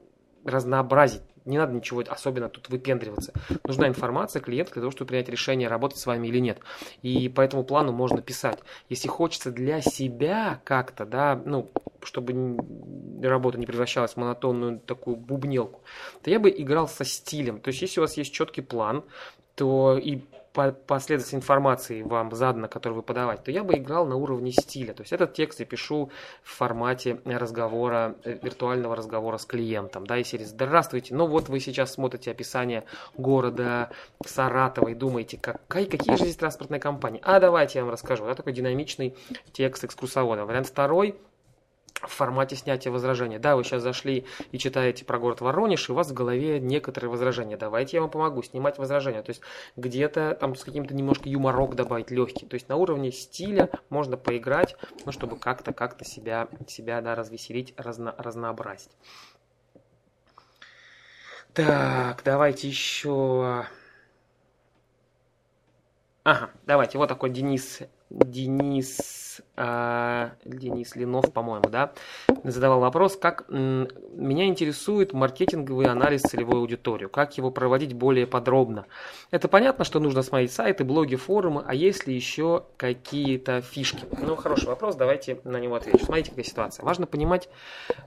[0.45, 3.33] разнообразить не надо ничего особенно тут выпендриваться.
[3.65, 6.59] Нужна информация клиента для того, чтобы принять решение, работать с вами или нет.
[7.01, 8.59] И по этому плану можно писать.
[8.87, 11.69] Если хочется для себя как-то, да, ну,
[12.03, 12.57] чтобы
[13.21, 15.81] работа не превращалась в монотонную такую бубнелку,
[16.21, 17.59] то я бы играл со стилем.
[17.59, 19.03] То есть, если у вас есть четкий план,
[19.55, 20.21] то и
[20.85, 24.93] последовательность информации вам задана, которую вы подавать, то я бы играл на уровне стиля.
[24.93, 26.11] То есть этот текст я пишу
[26.43, 30.05] в формате разговора, э, виртуального разговора с клиентом.
[30.05, 32.83] Да, и серии «Здравствуйте, ну вот вы сейчас смотрите описание
[33.17, 33.89] города
[34.25, 37.21] Саратова и думаете, какая, какие же здесь транспортные компании.
[37.23, 38.25] А давайте я вам расскажу.
[38.25, 39.15] Да, такой динамичный
[39.51, 40.45] текст экскурсовода.
[40.45, 41.15] Вариант второй–
[42.01, 43.39] в формате снятия возражения.
[43.39, 47.09] Да, вы сейчас зашли и читаете про город Воронеж, и у вас в голове некоторые
[47.09, 47.57] возражения.
[47.57, 49.21] Давайте я вам помогу снимать возражения.
[49.21, 49.41] То есть
[49.75, 52.45] где-то там с каким-то немножко юморок добавить легкий.
[52.45, 57.73] То есть на уровне стиля можно поиграть, ну, чтобы как-то как-то себя, себя да, развеселить,
[57.77, 58.91] разно, разнообразить.
[61.53, 63.65] Так, давайте еще...
[66.23, 71.93] Ага, давайте, вот такой Денис Денис, э, Денис Ленов, по-моему, да,
[72.43, 78.85] задавал вопрос, как меня интересует маркетинговый анализ целевой аудитории, как его проводить более подробно.
[79.29, 84.05] Это понятно, что нужно смотреть сайты, блоги, форумы, а есть ли еще какие-то фишки?
[84.19, 86.03] Ну, хороший вопрос, давайте на него отвечу.
[86.05, 86.83] Смотрите, какая ситуация.
[86.83, 87.49] Важно понимать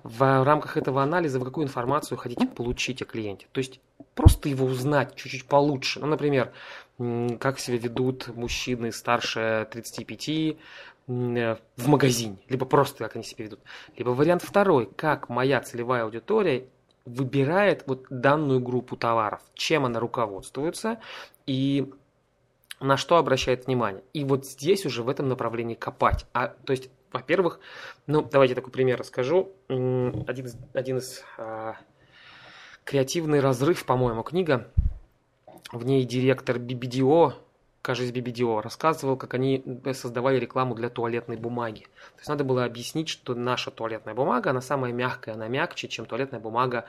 [0.03, 3.47] в рамках этого анализа, вы какую информацию хотите получить о клиенте.
[3.53, 3.81] То есть
[4.15, 6.01] просто его узнать чуть-чуть получше.
[6.01, 6.53] Ну, например,
[6.99, 13.61] как себя ведут мужчины старше 35 э, в магазине, либо просто как они себя ведут.
[13.97, 16.69] Либо вариант второй, как моя целевая аудитория
[17.05, 21.01] выбирает вот данную группу товаров, чем она руководствуется
[21.47, 21.91] и
[22.81, 24.03] на что обращает внимание.
[24.13, 26.27] И вот здесь уже в этом направлении копать.
[26.33, 27.61] А, то есть, во-первых,
[28.07, 29.53] ну, давайте такой пример расскажу.
[29.69, 31.77] Один из, один из а,
[32.85, 34.69] креативный разрыв, по-моему, книга
[35.73, 37.33] в ней директор BBDO,
[37.81, 41.81] кажется, BBDO, рассказывал, как они создавали рекламу для туалетной бумаги.
[42.15, 46.07] То есть надо было объяснить, что наша туалетная бумага, она самая мягкая, она мягче, чем
[46.07, 46.85] туалетная бумага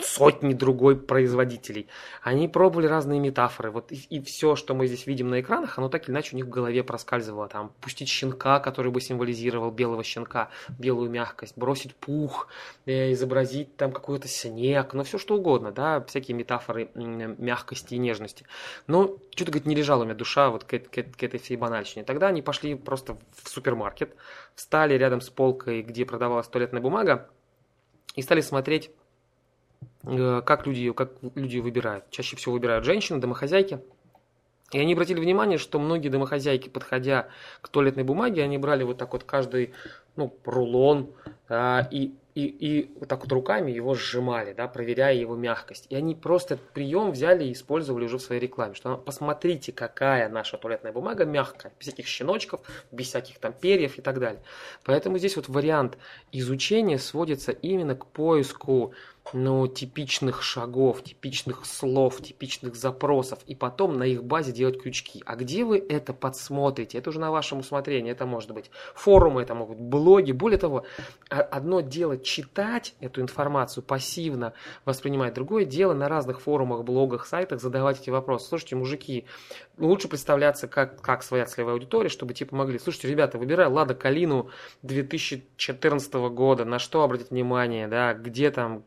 [0.00, 1.88] сотни другой производителей.
[2.22, 3.70] Они пробовали разные метафоры.
[3.70, 6.36] Вот и, и все, что мы здесь видим на экранах, оно так или иначе у
[6.36, 7.48] них в голове проскальзывало.
[7.48, 12.48] Там пустить щенка, который бы символизировал белого щенка, белую мягкость, бросить пух,
[12.86, 18.44] э, изобразить там какой-то снег, ну все что угодно, да, всякие метафоры мягкости и нежности.
[18.86, 22.04] Но что-то, говорит, не лежала у меня душа вот к, к, к этой всей банальщине.
[22.04, 24.14] Тогда они пошли просто в супермаркет,
[24.54, 27.28] встали рядом с полкой, где продавалась туалетная бумага,
[28.14, 28.90] и стали смотреть
[30.02, 32.10] как люди, как люди выбирают.
[32.10, 33.80] Чаще всего выбирают женщины, домохозяйки.
[34.72, 37.28] И они обратили внимание, что многие домохозяйки, подходя
[37.62, 39.72] к туалетной бумаге, они брали вот так вот каждый
[40.16, 41.10] ну, рулон
[41.48, 45.86] а, и, и, и вот так вот руками его сжимали, да, проверяя его мягкость.
[45.88, 48.74] И они просто этот прием взяли и использовали уже в своей рекламе.
[48.74, 52.60] Что посмотрите, какая наша туалетная бумага мягкая, без всяких щеночков,
[52.92, 54.42] без всяких там перьев и так далее.
[54.84, 55.96] Поэтому здесь вот вариант
[56.30, 58.92] изучения сводится именно к поиску
[59.32, 65.22] ну, типичных шагов, типичных слов, типичных запросов, и потом на их базе делать крючки.
[65.26, 66.98] А где вы это подсмотрите?
[66.98, 68.10] Это уже на вашем усмотрении.
[68.10, 70.32] Это может быть форумы, это могут быть блоги.
[70.32, 70.84] Более того,
[71.28, 74.52] одно дело читать эту информацию пассивно,
[74.84, 75.34] воспринимать.
[75.34, 78.48] Другое дело на разных форумах, блогах, сайтах задавать эти вопросы.
[78.48, 79.26] Слушайте, мужики,
[79.78, 82.78] лучше представляться как, как своя целевая аудитория, чтобы те помогли.
[82.78, 84.50] Слушайте, ребята, выбираю Лада Калину
[84.82, 88.84] 2014 года, на что обратить внимание, да, где там,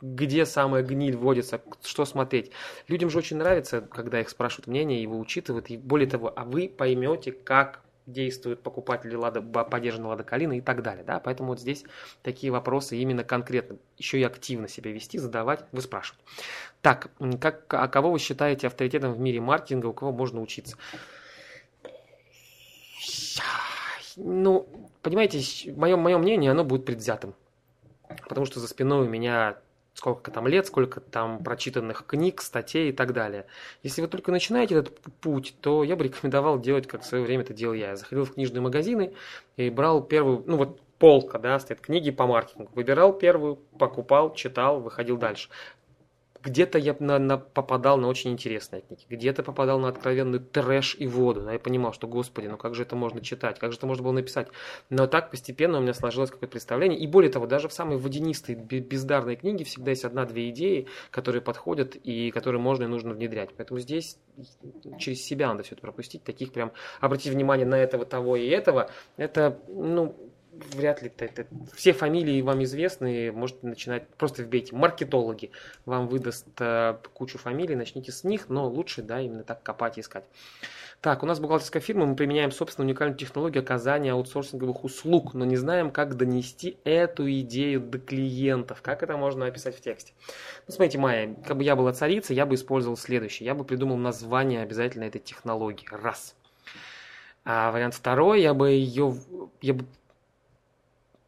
[0.00, 2.50] где самая гниль вводится, что смотреть.
[2.88, 5.70] Людям же очень нравится, когда их спрашивают мнение, его учитывают.
[5.70, 10.82] И более того, а вы поймете, как действуют покупатели Лада, поддержанной Лада Калина и так
[10.82, 11.04] далее.
[11.04, 11.18] Да?
[11.18, 11.84] Поэтому вот здесь
[12.22, 16.24] такие вопросы именно конкретно, еще и активно себя вести, задавать, вы спрашиваете.
[16.82, 20.76] Так, как, а кого вы считаете авторитетом в мире маркетинга, у кого можно учиться?
[24.16, 24.68] Ну,
[25.02, 27.34] понимаете, мое, мое мнение, оно будет предвзятым.
[28.28, 29.56] Потому что за спиной у меня
[29.96, 33.46] сколько там лет, сколько там прочитанных книг, статей и так далее.
[33.82, 37.42] Если вы только начинаете этот путь, то я бы рекомендовал делать, как в свое время
[37.42, 37.88] это делал я.
[37.88, 39.14] Я заходил в книжные магазины
[39.56, 42.70] и брал первую, ну вот полка, да, стоят книги по маркетингу.
[42.74, 45.48] Выбирал первую, покупал, читал, выходил дальше.
[46.46, 51.08] Где-то я на, на, попадал на очень интересные книги, где-то попадал на откровенный трэш и
[51.08, 51.42] воду.
[51.42, 54.04] Да, я понимал, что, господи, ну как же это можно читать, как же это можно
[54.04, 54.46] было написать.
[54.88, 57.00] Но так постепенно у меня сложилось какое-то представление.
[57.00, 61.96] И более того, даже в самой водянистой, бездарной книге всегда есть одна-две идеи, которые подходят
[61.96, 63.50] и которые можно и нужно внедрять.
[63.56, 64.16] Поэтому здесь
[65.00, 66.22] через себя надо все это пропустить.
[66.22, 68.88] Таких прям обратить внимание на этого, того и этого.
[69.16, 70.14] Это, ну,
[70.74, 75.50] вряд ли это, все фамилии вам известны, можете начинать, просто вбейте маркетологи,
[75.84, 80.00] вам выдаст э, кучу фамилий, начните с них, но лучше, да, именно так копать и
[80.00, 80.24] искать.
[81.00, 85.56] Так, у нас бухгалтерская фирма, мы применяем, собственно, уникальную технологию оказания аутсорсинговых услуг, но не
[85.56, 90.14] знаем, как донести эту идею до клиентов, как это можно описать в тексте.
[90.66, 93.96] Ну, смотрите, Майя, как бы я была царица, я бы использовал следующее, я бы придумал
[93.96, 96.34] название обязательно этой технологии, раз.
[97.44, 99.14] А вариант второй, я бы ее,
[99.60, 99.84] я бы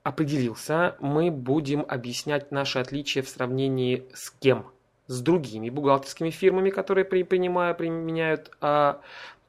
[0.09, 4.67] определился, мы будем объяснять наши отличия в сравнении с кем?
[5.07, 9.01] С другими бухгалтерскими фирмами, которые при, принимают, применяют а,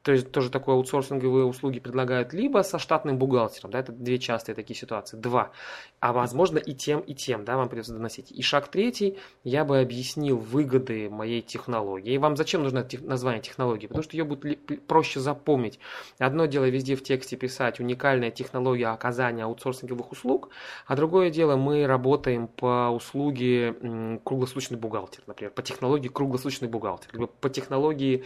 [0.04, 4.56] то есть тоже такое аутсорсинговые услуги предлагают, либо со штатным бухгалтером, да, это две частые
[4.56, 5.52] такие ситуации, два,
[6.00, 8.32] а возможно и тем, и тем, да, вам придется доносить.
[8.32, 12.14] И шаг третий, я бы объяснил выгоды моей технологии.
[12.14, 13.88] И вам зачем нужно название технологии?
[13.88, 15.80] Потому что ее будет проще запомнить.
[16.18, 20.50] Одно дело везде в тексте писать уникальная технология оказания аутсорсинговых услуг,
[20.88, 27.28] а другое дело мы работаем по услуге круглосуточный бухгалтер, например, по технологии круглосуточный бухгалтер, либо
[27.28, 28.24] по технологии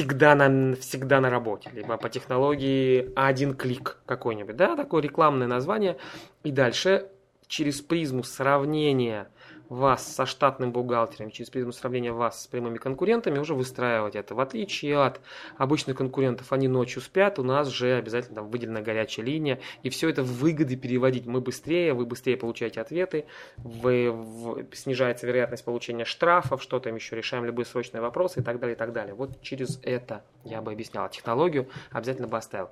[0.00, 5.98] всегда на, всегда на работе, либо по технологии один клик какой-нибудь, да, такое рекламное название.
[6.42, 7.08] И дальше
[7.50, 9.28] через призму сравнения
[9.68, 14.34] вас со штатным бухгалтером, через призму сравнения вас с прямыми конкурентами уже выстраивать это.
[14.34, 15.20] В отличие от
[15.58, 20.08] обычных конкурентов, они ночью спят, у нас же обязательно там выделена горячая линия, и все
[20.08, 21.26] это в выгоды переводить.
[21.26, 23.26] Мы быстрее, вы быстрее получаете ответы,
[23.58, 28.58] вы, в, снижается вероятность получения штрафов, что там еще, решаем любые срочные вопросы и так
[28.60, 29.14] далее, и так далее.
[29.14, 31.08] Вот через это я бы объяснял.
[31.08, 32.70] Технологию обязательно бы оставил.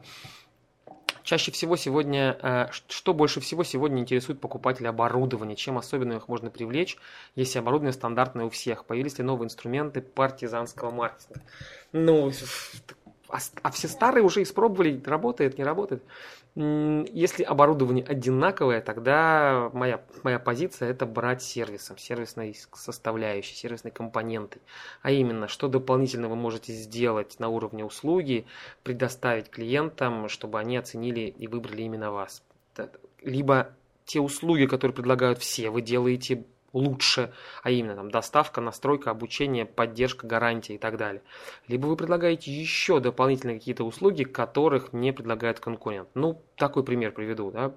[1.28, 6.48] Чаще всего сегодня, э, что больше всего сегодня интересует покупателя оборудования, чем особенно их можно
[6.48, 6.96] привлечь,
[7.34, 11.42] если оборудование стандартное у всех, появились ли новые инструменты партизанского маркетинга.
[11.92, 12.32] Ну,
[13.28, 16.02] а, а все старые уже испробовали, работает, не работает.
[16.54, 24.62] Если оборудование одинаковое, тогда моя, моя позиция это брать сервисом, сервисной составляющей, сервисной компонентой.
[25.02, 28.46] А именно, что дополнительно вы можете сделать на уровне услуги,
[28.82, 32.42] предоставить клиентам, чтобы они оценили и выбрали именно вас.
[33.22, 39.64] Либо те услуги, которые предлагают все, вы делаете лучше, а именно там доставка, настройка, обучение,
[39.64, 41.22] поддержка, гарантия и так далее.
[41.66, 46.08] Либо вы предлагаете еще дополнительные какие-то услуги, которых не предлагает конкурент.
[46.14, 47.72] Ну, такой пример приведу, да,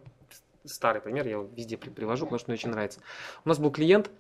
[0.66, 3.00] старый пример, я его везде привожу, потому что мне очень нравится.
[3.46, 4.12] У нас был клиент,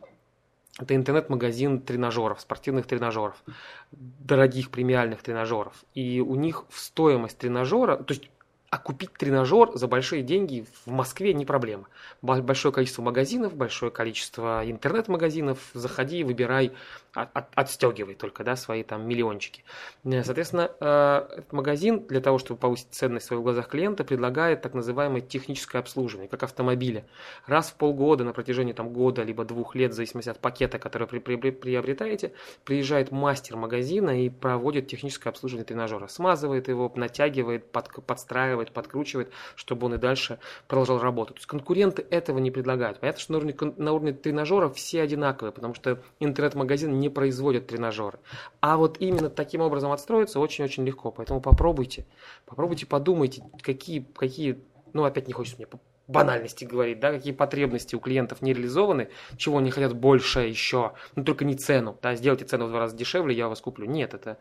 [0.79, 3.43] это интернет-магазин тренажеров, спортивных тренажеров,
[3.91, 5.83] дорогих премиальных тренажеров.
[5.93, 8.29] И у них в стоимость тренажера, то есть
[8.71, 11.87] а купить тренажер за большие деньги в Москве не проблема.
[12.21, 15.59] Большое количество магазинов, большое количество интернет-магазинов.
[15.73, 16.71] Заходи, выбирай,
[17.13, 19.63] от, от, только да, свои там миллиончики.
[20.03, 24.61] Э, соответственно, э, этот магазин для того, чтобы повысить ценность в своих глазах клиента, предлагает
[24.61, 27.05] так называемое техническое обслуживание, как автомобили.
[27.47, 31.07] Раз в полгода на протяжении там, года либо двух лет, в зависимости от пакета, который
[31.07, 36.07] при, при, приобретаете, приезжает мастер магазина и проводит техническое обслуживание тренажера.
[36.07, 41.35] Смазывает его, натягивает, под, подстраивает подкручивает, чтобы он и дальше продолжал работать.
[41.35, 42.99] То есть конкуренты этого не предлагают.
[42.99, 48.19] Понятно, что на уровне, на уровне тренажеров все одинаковые, потому что интернет-магазин не производит тренажеры.
[48.61, 51.11] А вот именно таким образом отстроиться очень-очень легко.
[51.11, 52.05] Поэтому попробуйте.
[52.45, 55.67] Попробуйте, подумайте, какие, какие ну опять не хочется мне
[56.07, 61.23] банальности говорить, да, какие потребности у клиентов не реализованы, чего они хотят больше еще, ну
[61.23, 63.85] только не цену, да, сделайте цену в два раза дешевле, я вас куплю.
[63.85, 64.37] Нет, это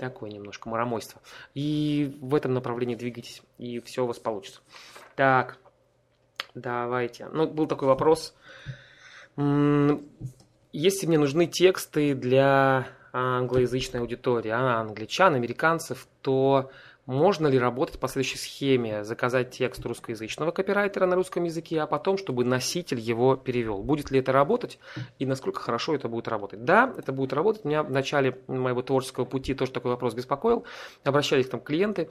[0.00, 1.20] Такое немножко маромойство.
[1.52, 4.62] И в этом направлении двигайтесь, и все у вас получится.
[5.14, 5.58] Так,
[6.54, 7.26] давайте.
[7.26, 8.34] Ну, был такой вопрос.
[10.72, 16.70] Если мне нужны тексты для англоязычной аудитории, а англичан, американцев, то
[17.06, 19.02] можно ли работать по следующей схеме?
[19.02, 23.82] Заказать текст русскоязычного копирайтера на русском языке, а потом, чтобы носитель его перевел.
[23.82, 24.78] Будет ли это работать
[25.18, 26.64] и насколько хорошо это будет работать?
[26.64, 27.64] Да, это будет работать.
[27.64, 30.64] Меня в начале моего творческого пути тоже такой вопрос беспокоил.
[31.02, 32.10] Обращались там клиенты,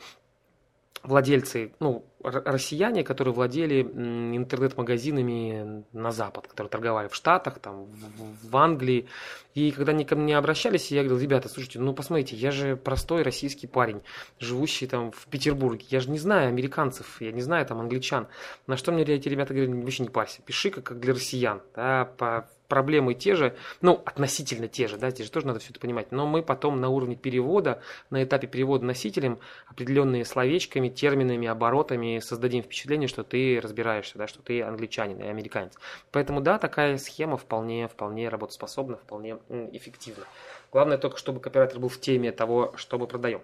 [1.03, 8.57] владельцы, ну, россияне, которые владели интернет-магазинами на Запад, которые торговали в Штатах, там, в, в
[8.57, 9.07] Англии.
[9.55, 13.23] И когда они ко мне обращались, я говорил, ребята, слушайте, ну посмотрите, я же простой
[13.23, 14.01] российский парень,
[14.39, 15.85] живущий там в Петербурге.
[15.89, 18.27] Я же не знаю американцев, я не знаю там англичан.
[18.67, 22.49] На что мне эти ребята говорили, вообще не парься, пиши как для россиян, да, по
[22.69, 26.11] проблемы те же, ну, относительно те же, да, те же тоже надо все это понимать,
[26.11, 32.63] но мы потом на уровне перевода, на этапе перевода носителем определенные словечками, терминами, оборотами создадим
[32.63, 35.73] впечатление, что ты разбираешься, да, что ты англичанин и американец.
[36.11, 39.39] Поэтому, да, такая схема вполне, вполне работоспособна, вполне
[39.73, 40.23] эффективна.
[40.71, 43.41] Главное только, чтобы копирайтер был в теме того, что мы продаем.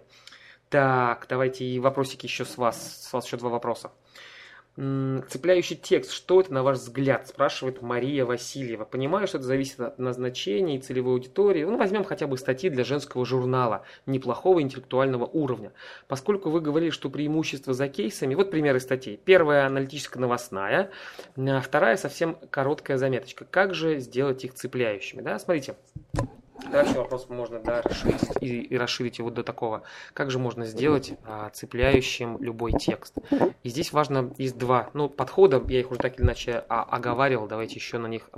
[0.70, 3.06] Так, давайте и вопросики еще с вас.
[3.06, 3.92] С вас еще два вопроса.
[4.78, 8.84] Цепляющий текст, что это на ваш взгляд, спрашивает Мария Васильева.
[8.84, 11.64] Понимаю, что это зависит от назначения и целевой аудитории.
[11.64, 15.72] Ну, возьмем хотя бы статьи для женского журнала неплохого интеллектуального уровня.
[16.10, 19.18] Поскольку вы говорили, что преимущество за кейсами, вот примеры статей.
[19.24, 20.92] Первая аналитическая новостная,
[21.38, 23.46] а вторая совсем короткая заметочка.
[23.50, 25.22] Как же сделать их цепляющими?
[25.22, 25.76] Да, смотрите,
[26.72, 29.84] Дальше вопрос можно да, расширить и, и расширить его до такого.
[30.14, 33.18] Как же можно сделать а, цепляющим любой текст?
[33.64, 37.48] И здесь важно, есть два ну, подхода, я их уже так или иначе а, оговаривал,
[37.48, 38.30] давайте еще на них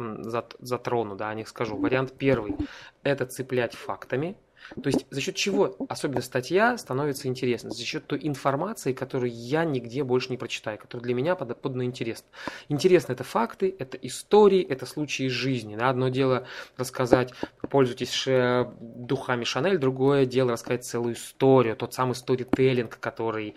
[0.60, 1.78] затрону, да, о них скажу.
[1.78, 2.56] Вариант первый–
[3.04, 4.36] это цеплять фактами,
[4.76, 7.72] то есть за счет чего, особенно статья, становится интересной?
[7.72, 12.28] За счет той информации, которую я нигде больше не прочитаю, которая для меня подоподно интересна.
[12.70, 15.76] Интересно это факты, это истории, это случаи из жизни.
[15.76, 15.89] Да?
[15.89, 16.47] Одно дело
[16.78, 17.34] рассказать,
[17.70, 18.28] пользуйтесь
[18.80, 23.55] духами Шанель, другое дело рассказать целую историю, тот самый сторителлинг, который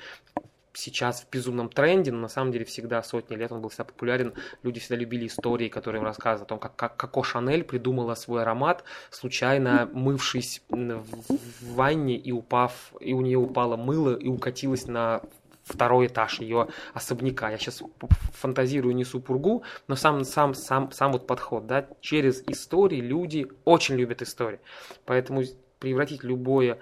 [0.73, 4.35] сейчас в безумном тренде, но на самом деле всегда сотни лет он был всегда популярен.
[4.62, 8.43] Люди всегда любили истории, которые им рассказывают о том, как, как Коко Шанель придумала свой
[8.43, 15.23] аромат, случайно мывшись в ванне и упав, и у нее упало мыло и укатилось на
[15.64, 17.51] второй этаж ее особняка.
[17.51, 17.83] Я сейчас
[18.33, 23.97] фантазирую, несу пургу, но сам, сам, сам, сам вот подход, да, через истории люди очень
[23.97, 24.61] любят истории.
[25.05, 25.43] Поэтому
[25.79, 26.79] превратить любое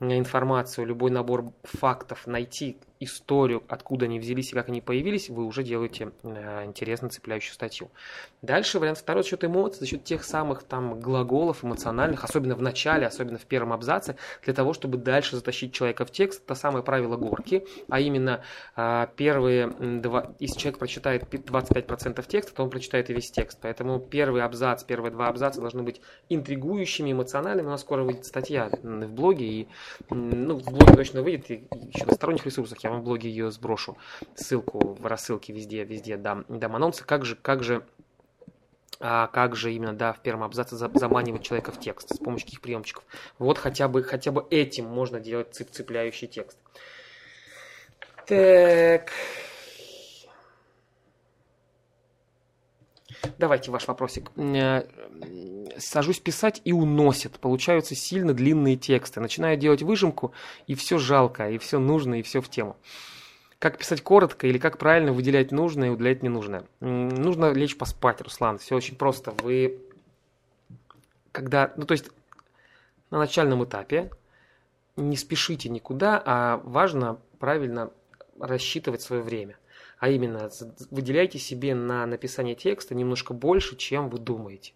[0.00, 5.62] информацию, любой набор фактов, найти историю, откуда они взялись и как они появились, вы уже
[5.62, 7.90] делаете э, интересно цепляющую статью.
[8.42, 12.62] Дальше вариант второй за счет эмоций, за счет тех самых там глаголов эмоциональных, особенно в
[12.62, 16.42] начале, особенно в первом абзаце, для того, чтобы дальше затащить человека в текст.
[16.44, 18.42] Это самое правило горки, а именно
[18.76, 23.58] э, первые два, если человек прочитает 25% текста, то он прочитает и весь текст.
[23.60, 27.66] Поэтому первый абзац, первые два абзаца должны быть интригующими, эмоциональными.
[27.66, 29.68] У нас скоро выйдет статья в блоге, и
[30.10, 33.50] ну, в блоге точно выйдет, и еще на сторонних ресурсах я вам в блоге ее
[33.50, 33.96] сброшу.
[34.34, 37.04] Ссылку в рассылке везде, везде дам, дам анонсы.
[37.04, 37.84] Как же, как же
[39.00, 42.60] а как же именно, да, в первом абзаце заманивать человека в текст, с помощью каких
[42.60, 43.04] приемчиков.
[43.38, 46.58] Вот хотя бы, хотя бы этим можно делать цеп цепляющий текст.
[48.26, 49.12] Так.
[53.38, 54.30] Давайте ваш вопросик.
[54.36, 54.84] Э,
[55.78, 57.38] сажусь писать и уносит.
[57.38, 59.20] Получаются сильно длинные тексты.
[59.20, 60.32] Начинаю делать выжимку,
[60.66, 62.76] и все жалко, и все нужно, и все в тему.
[63.58, 66.64] Как писать коротко или как правильно выделять нужное и удалять ненужное?
[66.80, 68.58] Нужно лечь поспать, Руслан.
[68.58, 69.32] Все очень просто.
[69.42, 69.80] Вы,
[71.32, 72.10] когда, ну то есть
[73.10, 74.10] на начальном этапе
[74.96, 77.90] не спешите никуда, а важно правильно
[78.38, 79.56] рассчитывать свое время–
[79.98, 80.50] а именно,
[80.90, 84.72] выделяйте себе на написание текста немножко больше, чем вы думаете.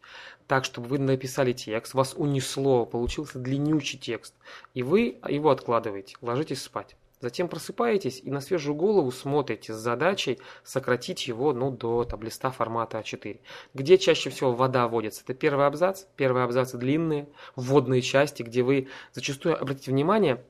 [0.47, 4.35] Так, чтобы вы написали текст, вас унесло, получился длиннючий текст,
[4.75, 6.97] и вы его откладываете, ложитесь спать.
[7.23, 12.51] Затем просыпаетесь и на свежую голову смотрите с задачей сократить его ну, до там, листа
[12.51, 13.39] формата А4.
[13.75, 15.23] Где чаще всего вода вводится?
[15.23, 16.07] Это первый абзац.
[16.17, 20.43] Первые абзацы длинные, вводные части, где вы зачастую, обратите внимание,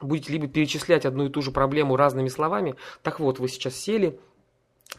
[0.00, 2.76] будете либо перечислять одну и ту же проблему разными словами.
[3.02, 4.18] Так вот, вы сейчас сели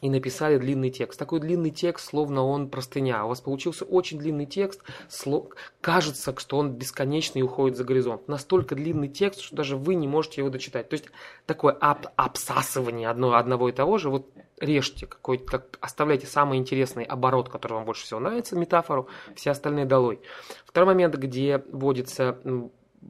[0.02, 1.20] и написали длинный текст.
[1.20, 3.26] Такой длинный текст, словно он простыня.
[3.26, 5.50] У вас получился очень длинный текст, слов...
[5.82, 8.28] кажется, что он бесконечный и уходит за горизонт.
[8.28, 10.90] Настолько длинный текст, что даже вы не можете его дочитать.
[10.90, 11.06] То есть
[11.46, 12.06] такое об...
[12.16, 14.10] обсасывание одно, одного и того же.
[14.10, 14.30] Вот
[14.60, 19.86] режьте, какой как, оставляйте самый интересный оборот, который вам больше всего нравится, метафору, все остальные
[19.86, 20.20] долой.
[20.66, 22.40] Второй момент, где вводится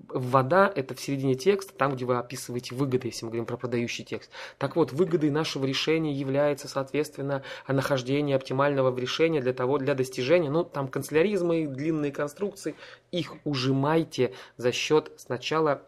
[0.08, 4.04] вода– это в середине текста, там, где вы описываете выгоды, если мы говорим про продающий
[4.04, 4.32] текст.
[4.58, 10.64] Так вот, выгодой нашего решения является, соответственно, нахождение оптимального решения для того, для достижения, ну,
[10.64, 12.76] там канцеляризмы, длинные конструкции,
[13.12, 15.84] их ужимайте за счет сначала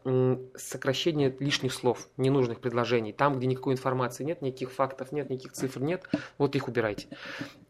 [0.56, 3.14] сокращения лишних слов, ненужных предложений.
[3.14, 6.04] Там, где никакой информации нет, никаких фактов нет, никаких цифр нет,
[6.38, 7.08] вот их убирайте.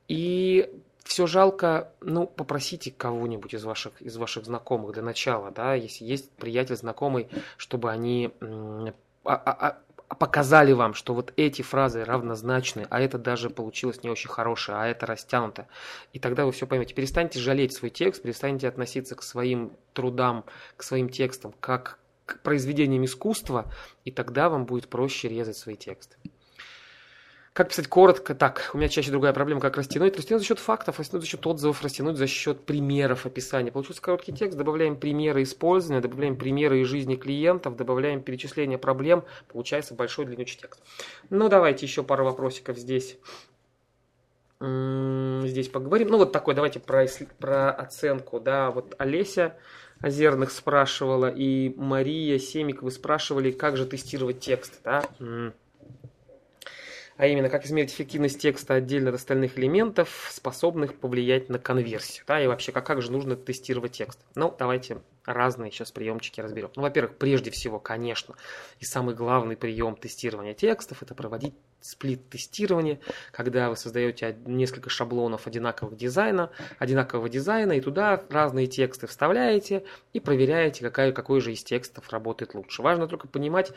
[0.07, 0.69] И
[1.11, 6.31] все жалко, ну, попросите кого-нибудь из ваших, из ваших знакомых для начала, да, если есть
[6.37, 8.31] приятель, знакомый, чтобы они
[9.25, 14.09] а, а, а, показали вам, что вот эти фразы равнозначны, а это даже получилось не
[14.09, 15.67] очень хорошее, а это растянуто.
[16.13, 16.95] И тогда вы все поймете.
[16.95, 20.45] Перестаньте жалеть свой текст, перестаньте относиться к своим трудам,
[20.77, 23.69] к своим текстам, как к произведениям искусства,
[24.05, 26.15] и тогда вам будет проще резать свои тексты.
[27.53, 28.33] Как писать коротко?
[28.33, 30.15] Так, у меня чаще другая проблема, как растянуть.
[30.15, 33.73] Растянуть за счет фактов, растянуть за счет отзывов, растянуть за счет примеров описания.
[33.73, 39.25] Получился короткий текст, добавляем примеры использования, добавляем примеры из жизни клиентов, добавляем перечисление проблем.
[39.49, 40.81] Получается большой длиннючий текст.
[41.29, 43.17] Ну, давайте еще пару вопросиков здесь.
[44.61, 46.07] Здесь поговорим.
[46.07, 47.05] Ну, вот такой, давайте про,
[47.37, 48.39] про оценку.
[48.39, 49.57] Да, вот Олеся
[49.99, 55.03] Озерных спрашивала, и Мария Семик, вы спрашивали, как же тестировать текст, да?
[57.21, 62.41] А именно как измерить эффективность текста отдельно от остальных элементов, способных повлиять на конверсию, да,
[62.41, 64.19] и вообще как, как же нужно тестировать текст.
[64.33, 66.71] Ну, давайте разные сейчас приемчики разберем.
[66.75, 68.33] Ну, во-первых, прежде всего, конечно,
[68.79, 72.99] и самый главный прием тестирования текстов– это проводить сплит-тестирование,
[73.31, 76.49] когда вы создаете несколько шаблонов одинакового дизайна,
[76.79, 82.55] одинакового дизайна, и туда разные тексты вставляете и проверяете, какая, какой же из текстов работает
[82.55, 82.81] лучше.
[82.81, 83.73] Важно только понимать,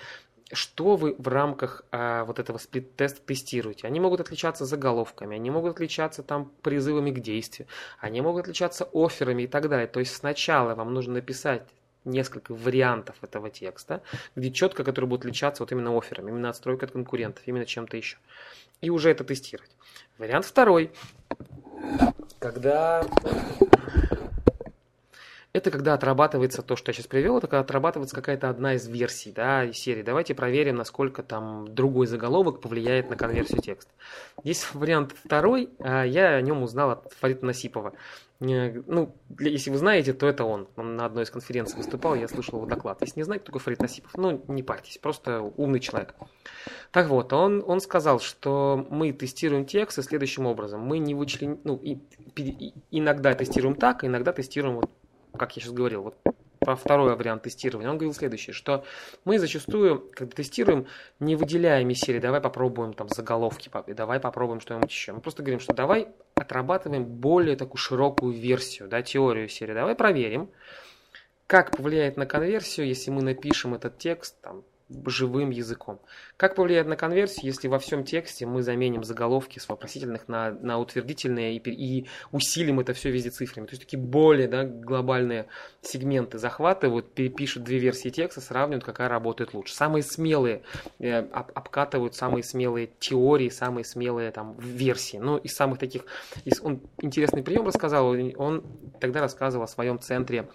[0.53, 3.86] что вы в рамках а, вот этого сплит-теста тестируете.
[3.86, 7.66] Они могут отличаться заголовками, они могут отличаться там призывами к действию,
[7.99, 9.86] они могут отличаться офферами и так далее.
[9.86, 11.62] То есть сначала вам нужно написать
[12.05, 14.03] несколько вариантов этого текста,
[14.36, 18.18] где четко, которые будут отличаться вот именно офферами, именно отстройкой от конкурентов, именно чем-то еще.
[18.80, 19.70] И уже это тестировать.
[20.18, 20.92] Вариант второй.
[22.38, 23.07] Когда
[25.55, 29.30] это когда отрабатывается то, что я сейчас привел, это когда отрабатывается какая-то одна из версий,
[29.30, 30.02] да, серии.
[30.02, 33.92] Давайте проверим, насколько там другой заголовок повлияет на конверсию текста.
[34.42, 37.92] Есть вариант второй, а я о нем узнал от Фарита Насипова.
[38.40, 40.66] Ну, если вы знаете, то это он.
[40.74, 43.00] Он на одной из конференций выступал, я слышал его доклад.
[43.00, 46.16] Если не знаете, только Фарид Насипов, ну, не парьтесь, просто умный человек.
[46.90, 50.80] Так вот, он, он сказал, что мы тестируем тексты следующим образом.
[50.80, 51.98] Мы не вычленим, ну, и,
[52.34, 54.90] и, иногда тестируем так, а иногда тестируем вот
[55.37, 56.16] как я сейчас говорил, вот
[56.64, 58.85] про второй вариант тестирования, он говорил следующее, что
[59.24, 60.87] мы зачастую, когда тестируем,
[61.20, 65.12] не выделяем из серии, давай попробуем там заголовки, давай попробуем что-нибудь еще.
[65.12, 69.74] Мы просто говорим, что давай отрабатываем более такую широкую версию, да, теорию серии.
[69.74, 70.51] Давай проверим,
[71.47, 74.64] как повлияет на конверсию, если мы напишем этот текст там,
[75.07, 76.01] живым языком.
[76.37, 80.78] Как повлияет на конверсию, если во всем тексте мы заменим заголовки с вопросительных на, на
[80.78, 83.66] утвердительные и, и усилим это все везде цифрами?
[83.66, 85.47] То есть такие более да, глобальные
[85.80, 89.74] сегменты захватывают, перепишут две версии текста, сравнивают, какая работает лучше.
[89.74, 90.62] Самые смелые
[90.99, 95.16] э, об, обкатывают самые смелые теории, самые смелые там версии.
[95.16, 96.05] Ну, из самых таких...
[96.45, 98.64] Из, он интересный прием рассказал, он
[99.01, 100.49] тогда рассказывал о своем центре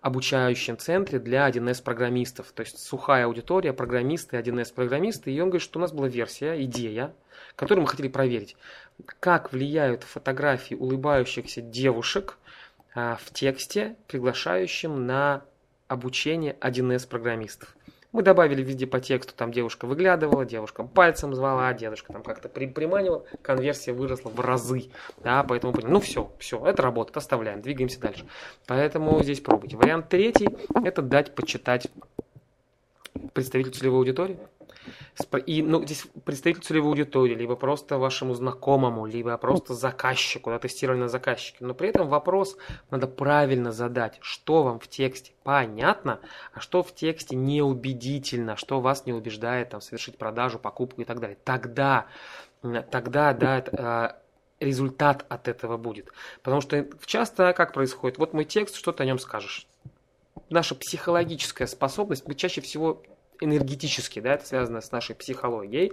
[0.00, 2.52] обучающем центре для 1С-программистов.
[2.52, 5.32] То есть сухая аудитория, программисты, 1С-программисты.
[5.32, 7.14] И он говорит, что у нас была версия, идея,
[7.56, 8.56] которую мы хотели проверить.
[9.20, 12.38] Как влияют фотографии улыбающихся девушек
[12.94, 15.44] а, в тексте, приглашающем на
[15.88, 17.76] обучение 1С-программистов.
[18.12, 22.66] Мы добавили везде по тексту, там девушка выглядывала, девушка пальцем звала, дедушка там как-то при,
[22.66, 24.90] приманивал, конверсия выросла в разы,
[25.22, 28.26] да, поэтому ну все, все, это работает, оставляем, двигаемся дальше.
[28.66, 29.76] Поэтому здесь пробуйте.
[29.76, 30.48] Вариант третий,
[30.84, 31.88] это дать почитать
[33.32, 34.38] представителю целевой аудитории,
[35.46, 41.00] и, ну, здесь представитель целевой аудитории, либо просто вашему знакомому, либо просто заказчику, да, тестировали
[41.00, 41.58] на заказчике.
[41.60, 42.56] Но при этом вопрос
[42.90, 46.20] надо правильно задать, что вам в тексте понятно,
[46.52, 51.20] а что в тексте неубедительно, что вас не убеждает там, совершить продажу, покупку и так
[51.20, 51.38] далее.
[51.44, 52.06] Тогда,
[52.62, 54.20] тогда да, а,
[54.60, 56.12] результат от этого будет.
[56.42, 58.18] Потому что часто как происходит?
[58.18, 59.66] Вот мой текст, что ты о нем скажешь?
[60.50, 63.02] Наша психологическая способность, мы чаще всего
[63.40, 65.92] энергетически, да, это связано с нашей психологией.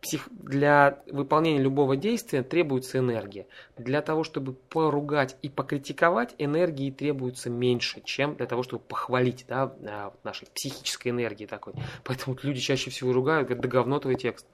[0.00, 0.28] Псих...
[0.30, 3.46] Для выполнения любого действия требуется энергия.
[3.76, 9.72] Для того, чтобы поругать и покритиковать, энергии требуется меньше, чем для того, чтобы похвалить, да,
[9.86, 11.74] а, нашей психической энергии такой.
[12.04, 14.46] Поэтому люди чаще всего ругают, говорят, да говно твой текст.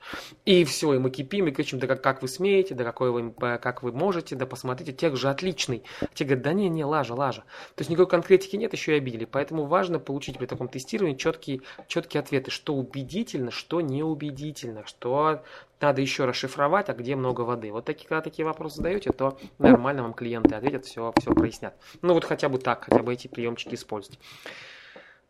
[0.45, 3.33] И все, и мы кипим, и кричим, да как, как вы смеете, да какой вы,
[3.33, 5.83] как вы можете, да посмотрите, текст же отличный.
[6.15, 7.43] те говорят, да не, не, лажа, лажа.
[7.75, 9.25] То есть никакой конкретики нет, еще и обидели.
[9.25, 15.43] Поэтому важно получить при таком тестировании четкий, четкий ответ ответы, что убедительно, что неубедительно, что
[15.81, 17.71] надо еще расшифровать, а где много воды.
[17.71, 21.75] Вот такие, когда такие вопросы задаете, то нормально вам клиенты ответят, все, все прояснят.
[22.03, 24.19] Ну вот хотя бы так, хотя бы эти приемчики использовать.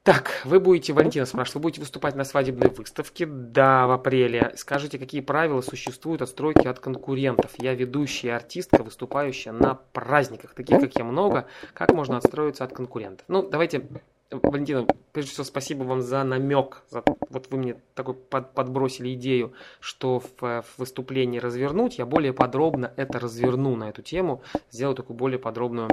[0.04, 4.52] Так, вы будете, Валентина спрашивает, вы будете выступать на свадебной выставке, да, в апреле.
[4.54, 7.52] Скажите, какие правила существуют от стройки от конкурентов?
[7.56, 11.46] Я ведущая артистка, выступающая на праздниках, таких как я много.
[11.72, 13.24] Как можно отстроиться от конкурентов?
[13.28, 13.88] Ну, давайте
[14.30, 16.82] Валентина, прежде всего, спасибо вам за намек.
[16.88, 21.98] За, вот вы мне такой под, подбросили идею, что в, в выступлении развернуть.
[21.98, 25.88] Я более подробно это разверну на эту тему, сделаю такую более подробную,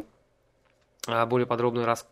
[1.07, 2.07] а, более подробную рас,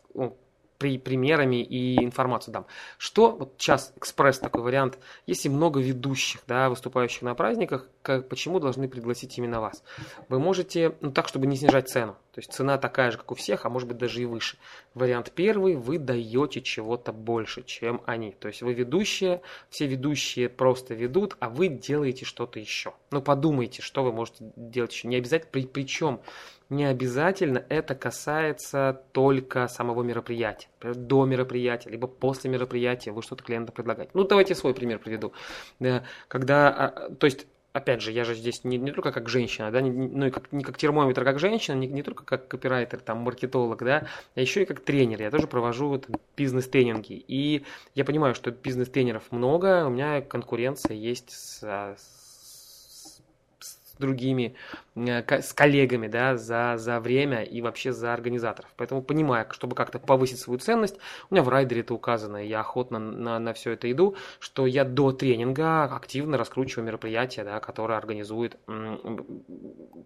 [0.80, 2.66] при, примерами и информацию дам.
[2.98, 8.60] Что, вот сейчас экспресс такой вариант, если много ведущих, да, выступающих на праздниках, как, почему
[8.60, 9.84] должны пригласить именно вас?
[10.30, 13.36] Вы можете, ну так, чтобы не снижать цену, то есть цена такая же, как у
[13.36, 14.58] всех, а может быть даже и выше.
[14.94, 18.32] Вариант первый, вы даете чего-то больше, чем они.
[18.32, 22.94] То есть вы ведущие, все ведущие просто ведут, а вы делаете что-то еще.
[23.12, 25.10] Ну подумайте, что вы можете делать еще.
[25.10, 26.22] Не обязательно, при, причем
[26.70, 30.68] не обязательно это касается только самого мероприятия.
[30.82, 34.12] До мероприятия, либо после мероприятия вы что-то клиенту предлагаете.
[34.14, 35.34] Ну, давайте свой пример приведу.
[36.28, 39.82] Когда, а, то есть опять же, я же здесь не, не только как женщина, да,
[39.82, 43.20] не, ну и как, не как термометр, как женщина, не, не только как копирайтер, там,
[43.20, 45.22] маркетолог, да, а еще и как тренер.
[45.22, 47.24] Я тоже провожу вот, бизнес-тренинги.
[47.28, 47.64] И
[47.96, 53.22] я понимаю, что бизнес-тренеров много, у меня конкуренция есть с, с,
[53.60, 54.56] с другими
[55.08, 58.72] с коллегами да, за, за время и вообще за организаторов.
[58.78, 60.98] Поэтому понимая, чтобы как-то повысить свою ценность,
[61.30, 64.66] у меня в райдере это указано, и я охотно на, на все это иду, что
[64.66, 68.58] я до тренинга активно раскручиваю мероприятия, да, которые организует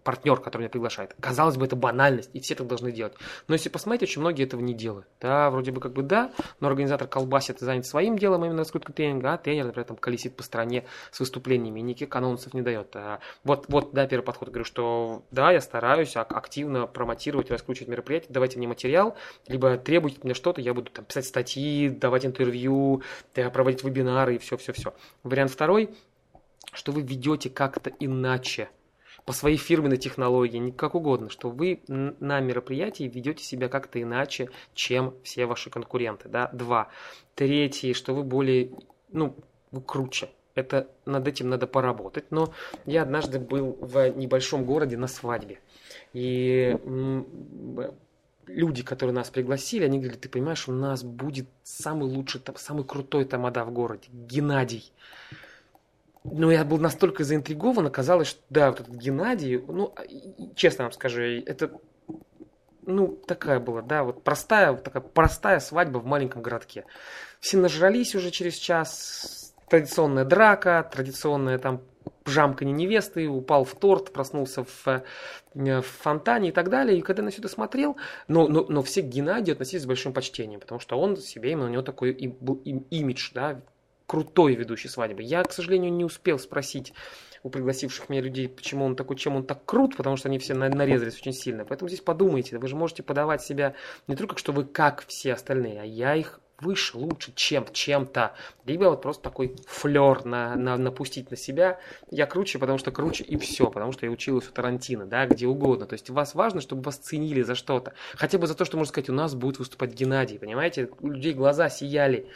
[0.04, 1.14] партнер, который меня приглашает.
[1.20, 3.14] Казалось бы, это банальность, и все это должны делать.
[3.48, 5.06] Но если посмотреть, очень многие этого не делают.
[5.20, 8.92] Да, вроде бы как бы да, но организатор колбасит и занят своим делом, именно раскрутка
[8.92, 12.94] тренинга, а тренер, например, там колесит по стране с выступлениями и никаких анонсов не дает.
[12.94, 14.83] А вот, вот, да, первый подход, говорю, что
[15.30, 19.16] да, я стараюсь активно промотировать, раскручивать мероприятие, давайте мне материал,
[19.46, 24.94] либо требуйте мне что-то, я буду там, писать статьи, давать интервью, проводить вебинары и все-все-все.
[25.22, 25.90] Вариант второй,
[26.72, 28.68] что вы ведете как-то иначе,
[29.24, 34.50] по своей фирменной технологии, не как угодно, что вы на мероприятии ведете себя как-то иначе,
[34.74, 36.28] чем все ваши конкуренты.
[36.28, 36.50] Да?
[36.52, 36.88] Два.
[37.34, 38.70] Третий, что вы более,
[39.10, 39.34] ну,
[39.70, 42.24] вы круче это над этим надо поработать.
[42.30, 42.52] Но
[42.86, 45.60] я однажды был в небольшом городе на свадьбе.
[46.12, 46.76] И
[48.46, 53.24] люди, которые нас пригласили, они говорили, ты понимаешь, у нас будет самый лучший, самый крутой
[53.24, 54.92] тамада в городе, Геннадий.
[56.24, 59.94] Но я был настолько заинтригован, оказалось, что да, вот этот Геннадий, ну,
[60.54, 61.70] честно вам скажу, это
[62.86, 66.84] ну, такая была, да, вот простая, такая простая свадьба в маленьком городке.
[67.40, 69.43] Все нажрались уже через час,
[69.74, 71.82] традиционная драка, традиционная там
[72.26, 75.02] жамканье невесты, упал в торт, проснулся в, э,
[75.54, 76.98] в фонтане и так далее.
[76.98, 77.96] И когда я на все это смотрел,
[78.28, 81.66] но, но, но все к Геннадию относились с большим почтением, потому что он себе, именно
[81.66, 83.60] у него такой и, был им, имидж, да,
[84.06, 85.22] крутой ведущий свадьбы.
[85.22, 86.92] Я, к сожалению, не успел спросить
[87.42, 90.54] у пригласивших меня людей, почему он такой, чем он так крут, потому что они все
[90.54, 91.66] нарезались очень сильно.
[91.66, 93.74] Поэтому здесь подумайте, вы же можете подавать себя
[94.06, 98.34] не только, что вы как все остальные, а я их выше, лучше, чем чем-то.
[98.64, 101.78] Либо вот просто такой флер на, на, напустить на себя.
[102.10, 105.46] Я круче, потому что круче и все, потому что я училась у Тарантино, да, где
[105.46, 105.86] угодно.
[105.86, 107.94] То есть вас важно, чтобы вас ценили за что-то.
[108.14, 110.88] Хотя бы за то, что, можно сказать, у нас будет выступать Геннадий, понимаете?
[111.00, 112.28] У людей глаза сияли.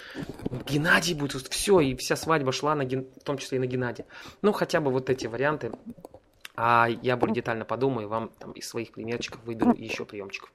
[0.68, 1.28] Геннадий будет.
[1.48, 4.06] Все, и вся свадьба шла, на, в том числе и на Геннадия.
[4.42, 5.72] Ну, хотя бы вот эти варианты
[6.60, 10.50] а я более детально подумаю, вам там из своих примерчиков выберу еще приемчиков.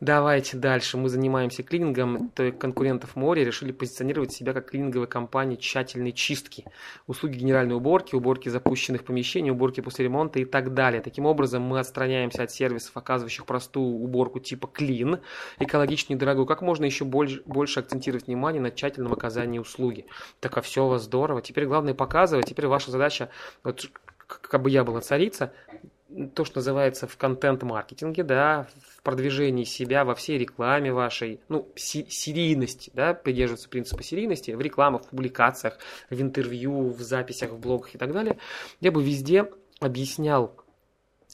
[0.00, 0.96] Давайте дальше.
[0.96, 6.64] Мы занимаемся клинингом, то есть конкурентов море решили позиционировать себя как клининговая компания тщательной чистки.
[7.06, 11.00] Услуги генеральной уборки, уборки запущенных помещений, уборки после ремонта и так далее.
[11.00, 15.20] Таким образом, мы отстраняемся от сервисов, оказывающих простую уборку типа клин,
[15.60, 16.46] экологичную и дорогую.
[16.46, 20.04] Как можно еще больше, больше акцентировать внимание на тщательном оказании услуги?
[20.40, 21.42] Так а все у вас здорово.
[21.42, 22.46] Теперь главное показывать.
[22.46, 23.30] Теперь ваша задача,
[23.62, 23.88] вот,
[24.40, 25.52] как бы я была царица,
[26.34, 28.66] то, что называется в контент-маркетинге, да,
[28.96, 35.04] в продвижении себя во всей рекламе вашей, ну, серийности, да, придерживаться принципа серийности, в рекламах,
[35.04, 35.78] в публикациях,
[36.10, 38.38] в интервью, в записях, в блогах и так далее,
[38.80, 40.54] я бы везде объяснял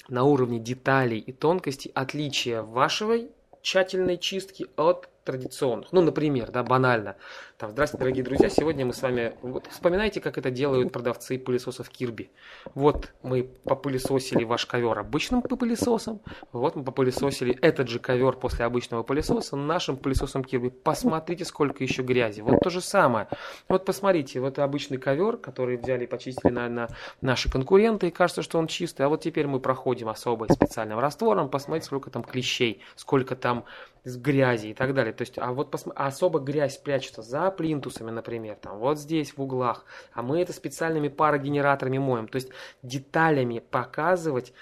[0.08, 3.30] на уровне деталей и тонкостей отличия вашей
[3.62, 5.92] тщательной чистки от традиционных.
[5.92, 7.16] Ну, например, да, банально.
[7.58, 9.34] Там, здравствуйте, дорогие друзья, сегодня мы с вами...
[9.42, 12.30] Вот, вспоминайте, как это делают продавцы пылесосов Кирби.
[12.76, 16.20] Вот мы попылесосили ваш ковер обычным пылесосом,
[16.52, 20.68] вот мы попылесосили этот же ковер после обычного пылесоса нашим пылесосом Кирби.
[20.68, 22.42] Посмотрите, сколько еще грязи.
[22.42, 23.26] Вот то же самое.
[23.68, 26.88] Вот посмотрите, вот обычный ковер, который взяли и почистили на, на
[27.22, 31.48] наши конкуренты, и кажется, что он чистый, а вот теперь мы проходим особо специальным раствором,
[31.48, 33.64] посмотрите, сколько там клещей, сколько там
[34.04, 35.12] с грязи и так далее.
[35.12, 35.90] То есть, а вот посм...
[35.94, 40.52] а особо грязь прячется за плинтусами, например, там вот здесь в углах, а мы это
[40.52, 42.28] специальными парогенераторами моем.
[42.28, 42.50] То есть
[42.82, 44.52] деталями показывать,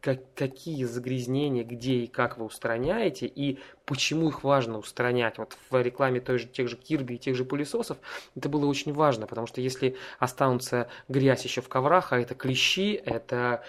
[0.00, 5.38] как, какие загрязнения, где и как вы устраняете, и почему их важно устранять.
[5.38, 7.98] Вот в рекламе той же, тех же Кирби и тех же пылесосов
[8.34, 12.94] это было очень важно, потому что если останутся грязь еще в коврах, а это клещи,
[12.94, 13.62] это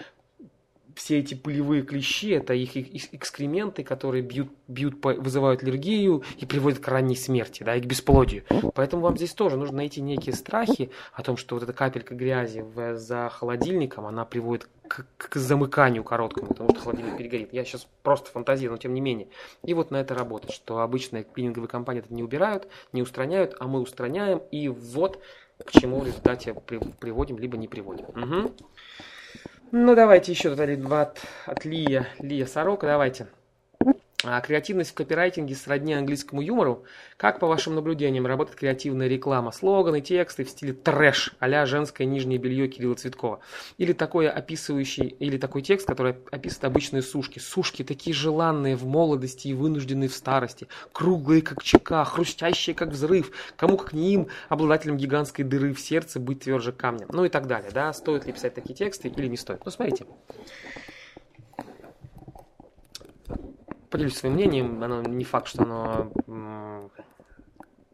[0.94, 6.88] все эти пылевые клещи, это их, экскременты, которые бьют, бьют, вызывают аллергию и приводят к
[6.88, 8.44] ранней смерти, да, и к бесплодию.
[8.74, 12.60] Поэтому вам здесь тоже нужно найти некие страхи о том, что вот эта капелька грязи
[12.60, 17.52] в, за холодильником, она приводит к, к замыканию короткому, потому что холодильник перегорит.
[17.52, 19.28] Я сейчас просто фантазирую, но тем не менее.
[19.64, 23.66] И вот на это работать, что обычные клининговые компании это не убирают, не устраняют, а
[23.66, 25.22] мы устраняем, и вот
[25.64, 28.06] к чему в результате приводим, либо не приводим.
[28.06, 28.52] Угу.
[29.74, 32.06] Ну, давайте еще тут два от, от Лия.
[32.18, 33.26] Лия Сорока, давайте.
[34.24, 36.84] А креативность в копирайтинге сродни английскому юмору.
[37.16, 39.50] Как, по вашим наблюдениям, работает креативная реклама?
[39.50, 43.40] Слоганы, тексты в стиле трэш, а женское нижнее белье Кирилла Цветкова.
[43.78, 47.38] Или такой описывающий, или такой текст, который описывает обычные сушки.
[47.38, 50.68] Сушки такие желанные в молодости и вынужденные в старости.
[50.92, 53.32] Круглые, как чека, хрустящие, как взрыв.
[53.56, 57.06] Кому, как не им, обладателем гигантской дыры в сердце, быть тверже камня.
[57.10, 57.70] Ну и так далее.
[57.72, 57.92] Да?
[57.92, 59.64] Стоит ли писать такие тексты или не стоит?
[59.64, 60.06] Ну, смотрите
[63.92, 66.90] поделюсь своим мнением, оно не факт, что оно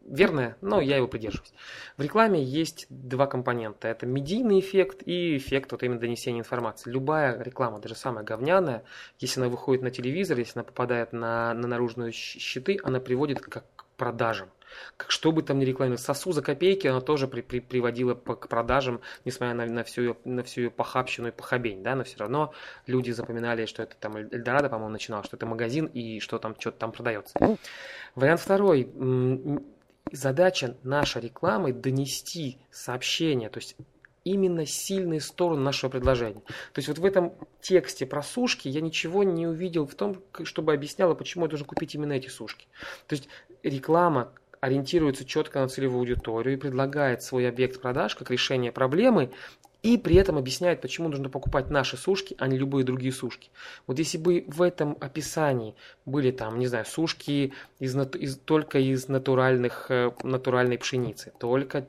[0.09, 1.53] верное, но я его придерживаюсь.
[1.97, 3.87] В рекламе есть два компонента.
[3.87, 6.89] Это медийный эффект и эффект вот именно донесения информации.
[6.89, 8.83] Любая реклама, даже самая говняная,
[9.19, 13.63] если она выходит на телевизор, если она попадает на, на наружные щиты, она приводит к
[13.99, 14.49] продажам
[14.97, 18.35] как, что бы там ни рекламировать, сосу за копейки она тоже при, при, приводила по,
[18.35, 22.03] к продажам, несмотря на, на, всю ее, на всю ее похабщину и похабень, да, но
[22.03, 22.53] все равно
[22.87, 26.77] люди запоминали, что это там Эльдорадо, по-моему, начинал, что это магазин и что там что-то
[26.79, 27.37] там продается.
[28.15, 28.89] Вариант второй.
[30.11, 33.75] Задача нашей рекламы донести сообщение, то есть
[34.23, 36.41] именно сильные стороны нашего предложения.
[36.73, 40.73] То есть вот в этом тексте про сушки я ничего не увидел в том, чтобы
[40.73, 42.67] объясняло, почему я должен купить именно эти сушки.
[43.07, 43.29] То есть
[43.63, 44.31] реклама
[44.61, 49.31] ориентируется четко на целевую аудиторию и предлагает свой объект продаж как решение проблемы
[49.81, 53.49] и при этом объясняет, почему нужно покупать наши сушки, а не любые другие сушки.
[53.87, 55.75] Вот если бы в этом описании
[56.05, 61.87] были там, не знаю, сушки из, из, только из натуральных, э, натуральной пшеницы, только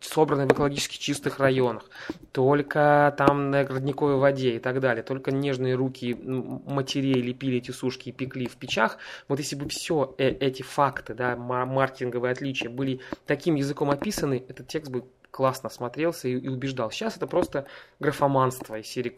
[0.00, 1.88] собраны в экологически чистых районах,
[2.32, 8.10] только там на родниковой воде и так далее, только нежные руки матерей лепили эти сушки
[8.10, 13.00] и пекли в печах, вот если бы все э эти факты, да, маркетинговые отличия были
[13.26, 16.92] таким языком описаны, этот текст бы классно смотрелся и, и убеждал.
[16.92, 17.66] Сейчас это просто
[17.98, 19.12] графоманство из серии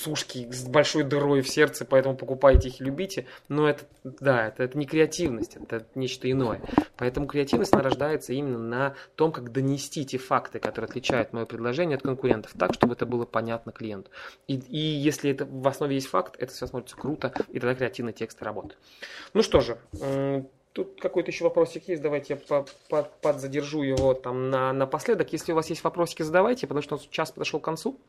[0.00, 3.26] сушки с большой дырой в сердце, поэтому покупайте их и любите.
[3.48, 6.60] Но это, да, это, это не креативность, это нечто иное.
[6.96, 12.02] Поэтому креативность рождается именно на том, как донести те факты, которые отличают мое предложение от
[12.02, 14.10] конкурентов, так, чтобы это было понятно клиенту.
[14.46, 18.12] И, и если это в основе есть факт, это все смотрится круто, и тогда креативный
[18.12, 18.78] текст работает.
[19.34, 19.78] Ну что же,
[20.72, 25.32] Тут какой-то еще вопросик есть, давайте я по, по, подзадержу его там на, напоследок.
[25.32, 28.00] Если у вас есть вопросики, задавайте, потому что час подошел к концу.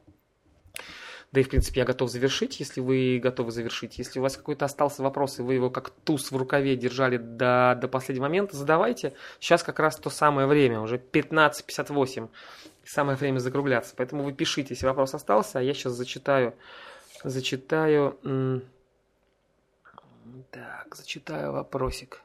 [1.33, 3.97] Да и, в принципе, я готов завершить, если вы готовы завершить.
[3.97, 7.77] Если у вас какой-то остался вопрос, и вы его как туз в рукаве держали до,
[7.81, 9.13] до последнего момента, задавайте.
[9.39, 12.29] Сейчас как раз то самое время, уже 15.58.
[12.85, 13.95] Самое время закругляться.
[13.97, 16.53] Поэтому вы пишите, если вопрос остался, а я сейчас зачитаю,
[17.23, 18.61] зачитаю,
[20.51, 22.21] так, зачитаю вопросик.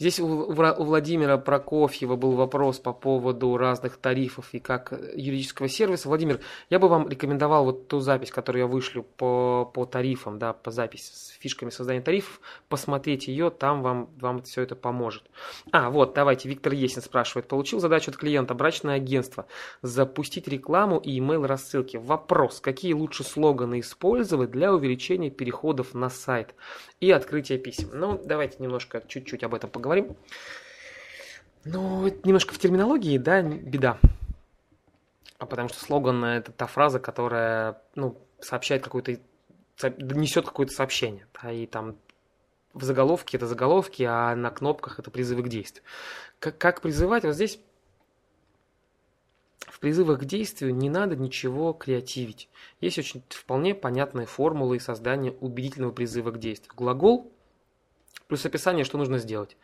[0.00, 6.08] Здесь у, у Владимира Прокофьева был вопрос по поводу разных тарифов и как юридического сервиса.
[6.08, 6.40] Владимир,
[6.70, 10.70] я бы вам рекомендовал вот ту запись, которую я вышлю по, по тарифам, да, по
[10.70, 12.40] записи с фишками создания тарифов,
[12.70, 15.24] посмотреть ее, там вам, вам все это поможет.
[15.70, 17.46] А, вот, давайте, Виктор Есин спрашивает.
[17.46, 19.44] Получил задачу от клиента, брачное агентство,
[19.82, 21.98] запустить рекламу и email рассылки.
[21.98, 26.54] Вопрос, какие лучше слоганы использовать для увеличения переходов на сайт
[27.00, 27.90] и открытия писем?
[27.92, 30.16] Ну, давайте немножко, чуть-чуть об этом поговорим.
[31.64, 33.98] Ну, немножко в терминологии, да, беда.
[35.38, 39.18] А потому что слоган– это та фраза, которая, ну, сообщает какое-то,
[39.82, 41.26] несет какое-то сообщение.
[41.42, 41.96] Да, и там
[42.72, 45.84] в заголовке это заголовки, а на кнопках это призывы к действию.
[46.38, 47.24] Как, как призывать?
[47.24, 47.58] Вот здесь
[49.66, 52.48] в призывах к действию не надо ничего креативить.
[52.80, 56.72] Есть очень вполне понятные формулы создания убедительного призыва к действию.
[56.76, 57.32] Глагол
[58.30, 59.56] плюс описание, что нужно сделать.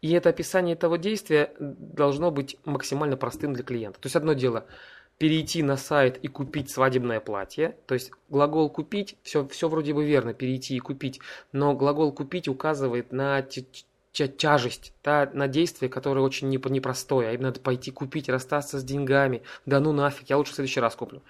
[0.00, 4.00] И это описание того действия должно быть максимально простым для клиента.
[4.00, 4.66] То есть одно дело
[5.18, 7.76] перейти на сайт и купить свадебное платье.
[7.86, 11.20] То есть глагол купить, все, все вроде бы верно, перейти и купить,
[11.52, 13.42] но глагол купить указывает на
[14.14, 19.42] тяжесть, да, на действие, которое очень непростое, а именно надо пойти купить, расстаться с деньгами,
[19.66, 21.22] да ну нафиг, я лучше в следующий раз куплю.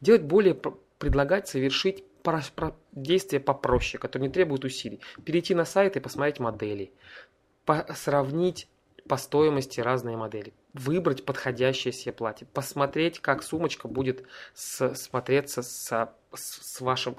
[0.00, 0.54] Делать более,
[0.98, 5.00] предлагать совершить про, про действия попроще, которые не требуют усилий.
[5.24, 6.92] Перейти на сайт и посмотреть модели.
[7.64, 8.68] По, сравнить
[9.08, 10.52] по стоимости разные модели.
[10.74, 12.46] Выбрать подходящее себе платье.
[12.52, 14.24] Посмотреть, как сумочка будет
[14.54, 17.16] с, смотреться с, с вашим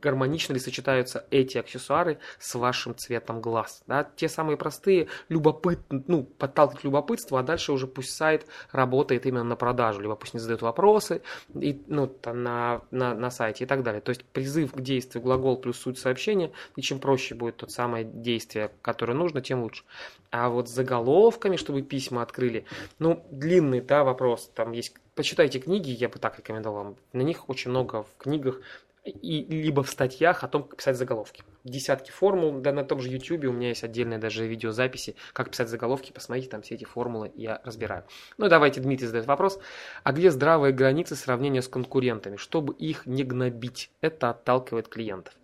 [0.00, 3.82] гармонично ли сочетаются эти аксессуары с вашим цветом глаз.
[3.86, 4.08] Да?
[4.16, 9.56] Те самые простые, любопыт, ну, подталкивать любопытство, а дальше уже пусть сайт работает именно на
[9.56, 11.22] продажу, либо пусть не задают вопросы
[11.54, 14.00] и, ну, на, на, на сайте и так далее.
[14.00, 18.04] То есть призыв к действию, глагол плюс суть сообщения, и чем проще будет то самое
[18.04, 19.84] действие, которое нужно, тем лучше.
[20.30, 22.64] А вот с заголовками, чтобы письма открыли,
[22.98, 26.96] ну, длинный, да, вопрос, там есть почитайте книги, я бы так рекомендовал вам.
[27.12, 28.60] На них очень много в книгах
[29.08, 31.42] и, либо в статьях о том, как писать заголовки.
[31.64, 35.68] Десятки формул, да на том же YouTube у меня есть отдельные даже видеозаписи, как писать
[35.68, 38.04] заголовки, посмотрите, там все эти формулы я разбираю.
[38.36, 39.58] Ну и давайте Дмитрий задает вопрос,
[40.02, 43.90] а где здравые границы сравнения с конкурентами, чтобы их не гнобить?
[44.00, 45.34] Это отталкивает клиентов.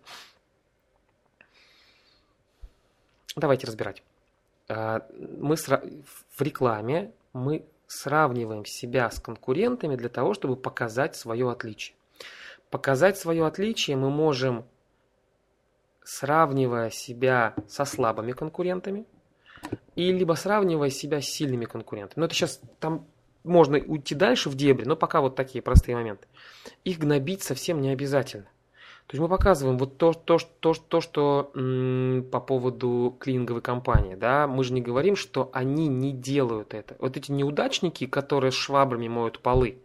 [3.35, 4.03] Давайте разбирать.
[4.69, 11.95] А, мы в рекламе мы сравниваем себя с конкурентами для того, чтобы показать свое отличие.
[12.69, 14.65] Показать свое отличие мы можем,
[16.03, 19.05] сравнивая себя со слабыми конкурентами,
[19.95, 22.19] и либо сравнивая себя с сильными конкурентами.
[22.19, 23.07] Но это сейчас там
[23.43, 26.27] можно уйти дальше в дебри, но пока вот такие простые моменты.
[26.83, 28.47] Их гнобить совсем не обязательно.
[29.07, 34.15] То есть мы показываем вот то, то, то, то что м, по поводу клининговой компании,
[34.15, 36.95] да, мы же не говорим, что они не делают это.
[36.97, 39.77] Вот эти неудачники, которые швабрами моют полы,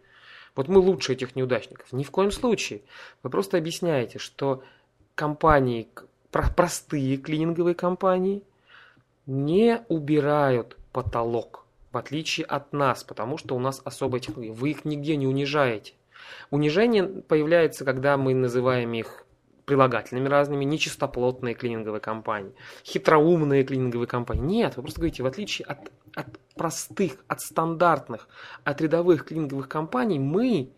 [0.60, 1.90] вот мы лучше этих неудачников.
[1.92, 2.82] Ни в коем случае.
[3.22, 4.62] Вы просто объясняете, что
[5.14, 5.88] компании,
[6.30, 8.42] простые клининговые компании,
[9.24, 14.52] не убирают потолок, в отличие от нас, потому что у нас особая технология.
[14.52, 15.94] Вы их нигде не унижаете.
[16.50, 19.24] Унижение появляется, когда мы называем их
[19.70, 22.52] прилагательными разными, нечистоплотные клининговые компании,
[22.84, 24.42] хитроумные клининговые компании.
[24.42, 28.28] Нет, вы просто говорите, в отличие от, от простых, от стандартных,
[28.64, 30.72] от рядовых клининговых компаний, мы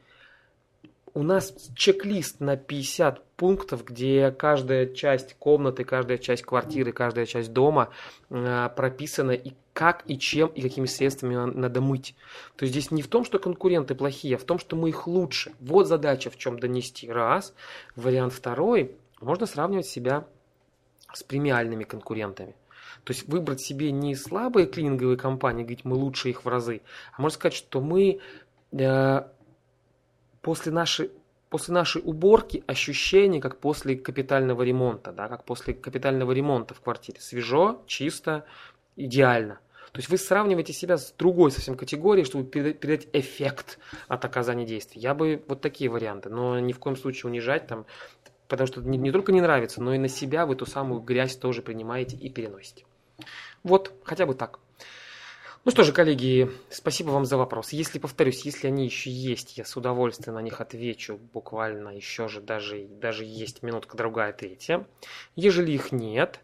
[1.15, 7.53] у нас чек-лист на 50 пунктов, где каждая часть комнаты, каждая часть квартиры, каждая часть
[7.53, 7.91] дома
[8.31, 12.15] э, прописана и как и чем и какими средствами надо мыть.
[12.57, 15.07] То есть здесь не в том, что конкуренты плохие, а в том, что мы их
[15.07, 15.53] лучше.
[15.61, 17.11] Вот задача в чем донести.
[17.11, 17.55] Раз.
[17.97, 18.95] Вариант второй.
[19.21, 20.27] Можно сравнивать себя
[21.13, 22.55] с премиальными конкурентами.
[23.05, 26.83] То есть выбрать себе не слабые клининговые компании, говорить мы лучше их в разы,
[27.17, 28.21] а можно сказать, что мы
[28.71, 29.23] э,
[30.43, 31.11] после нашей
[31.49, 37.21] после нашей уборки ощущение, как после капитального ремонта, да, как после капитального ремонта в квартире.
[37.21, 38.47] Свежо, чисто,
[38.97, 39.61] идеально.
[39.93, 43.79] То есть вы сравниваете себя с другой совсем категорией, чтобы передать эффект
[44.09, 45.03] от оказания действий.
[45.03, 47.85] Я бы вот такие варианты, но ни в коем случае унижать там,
[48.49, 51.37] потому что не, не только не нравится, но и на себя вы ту самую грязь
[51.37, 52.87] тоже принимаете и переносите.
[53.63, 54.59] Вот, хотя бы так.
[55.65, 57.73] Ну что же, коллеги, спасибо вам за вопрос.
[57.73, 62.41] Если, повторюсь, если они еще есть, я с удовольствием на них отвечу буквально еще же
[62.41, 64.85] даже, даже есть минутка другая, третья.
[65.37, 66.41] Ежели их нет,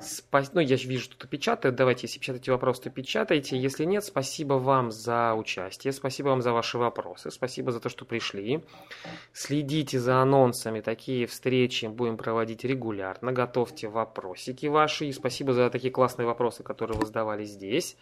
[0.00, 0.52] спас...
[0.52, 3.56] ну я вижу, что кто печатает, давайте, если печатаете вопрос, то печатайте.
[3.56, 8.04] Если нет, спасибо вам за участие, спасибо вам за ваши вопросы, спасибо за то, что
[8.04, 8.64] пришли.
[9.32, 15.92] Следите за анонсами, такие встречи будем проводить регулярно, готовьте вопросики ваши, и спасибо за такие
[15.92, 17.96] классные вопросы, которые вы задавали здесь.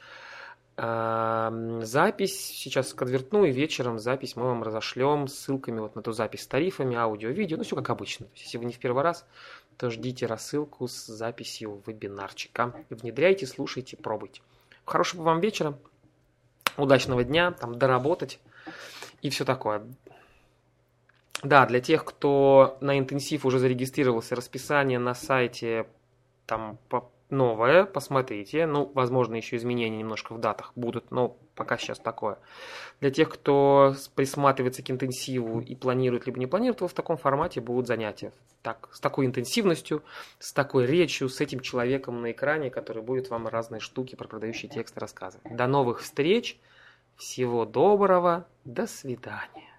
[0.77, 6.47] Запись сейчас конвертну, и вечером запись мы вам разошлем ссылками вот на ту запись с
[6.49, 8.27] тарифами, аудио, видео, ну все как обычно.
[8.27, 9.25] То есть, если вы не в первый раз,
[9.77, 12.75] то ждите рассылку с записью вебинарчика.
[12.91, 14.43] Внедряйте, слушайте, пробуйте.
[14.85, 15.79] Хорошего вам вечера,
[16.77, 18.41] удачного дня, там доработать
[19.23, 19.87] и все такое.
[21.45, 25.87] Да, для тех, кто на интенсив уже зарегистрировался, расписание на сайте
[26.47, 28.67] там по новое, посмотрите.
[28.67, 32.39] Ну, возможно, еще изменения немножко в датах будут, но пока сейчас такое.
[33.01, 37.61] Для тех, кто присматривается к интенсиву и планирует, либо не планирует, то в таком формате
[37.61, 38.33] будут занятия.
[38.63, 40.03] Так, с такой интенсивностью,
[40.39, 44.71] с такой речью, с этим человеком на экране, который будет вам разные штуки про продающие
[44.71, 45.55] тексты рассказывать.
[45.55, 46.59] До новых встреч,
[47.17, 49.74] всего доброго, до свидания.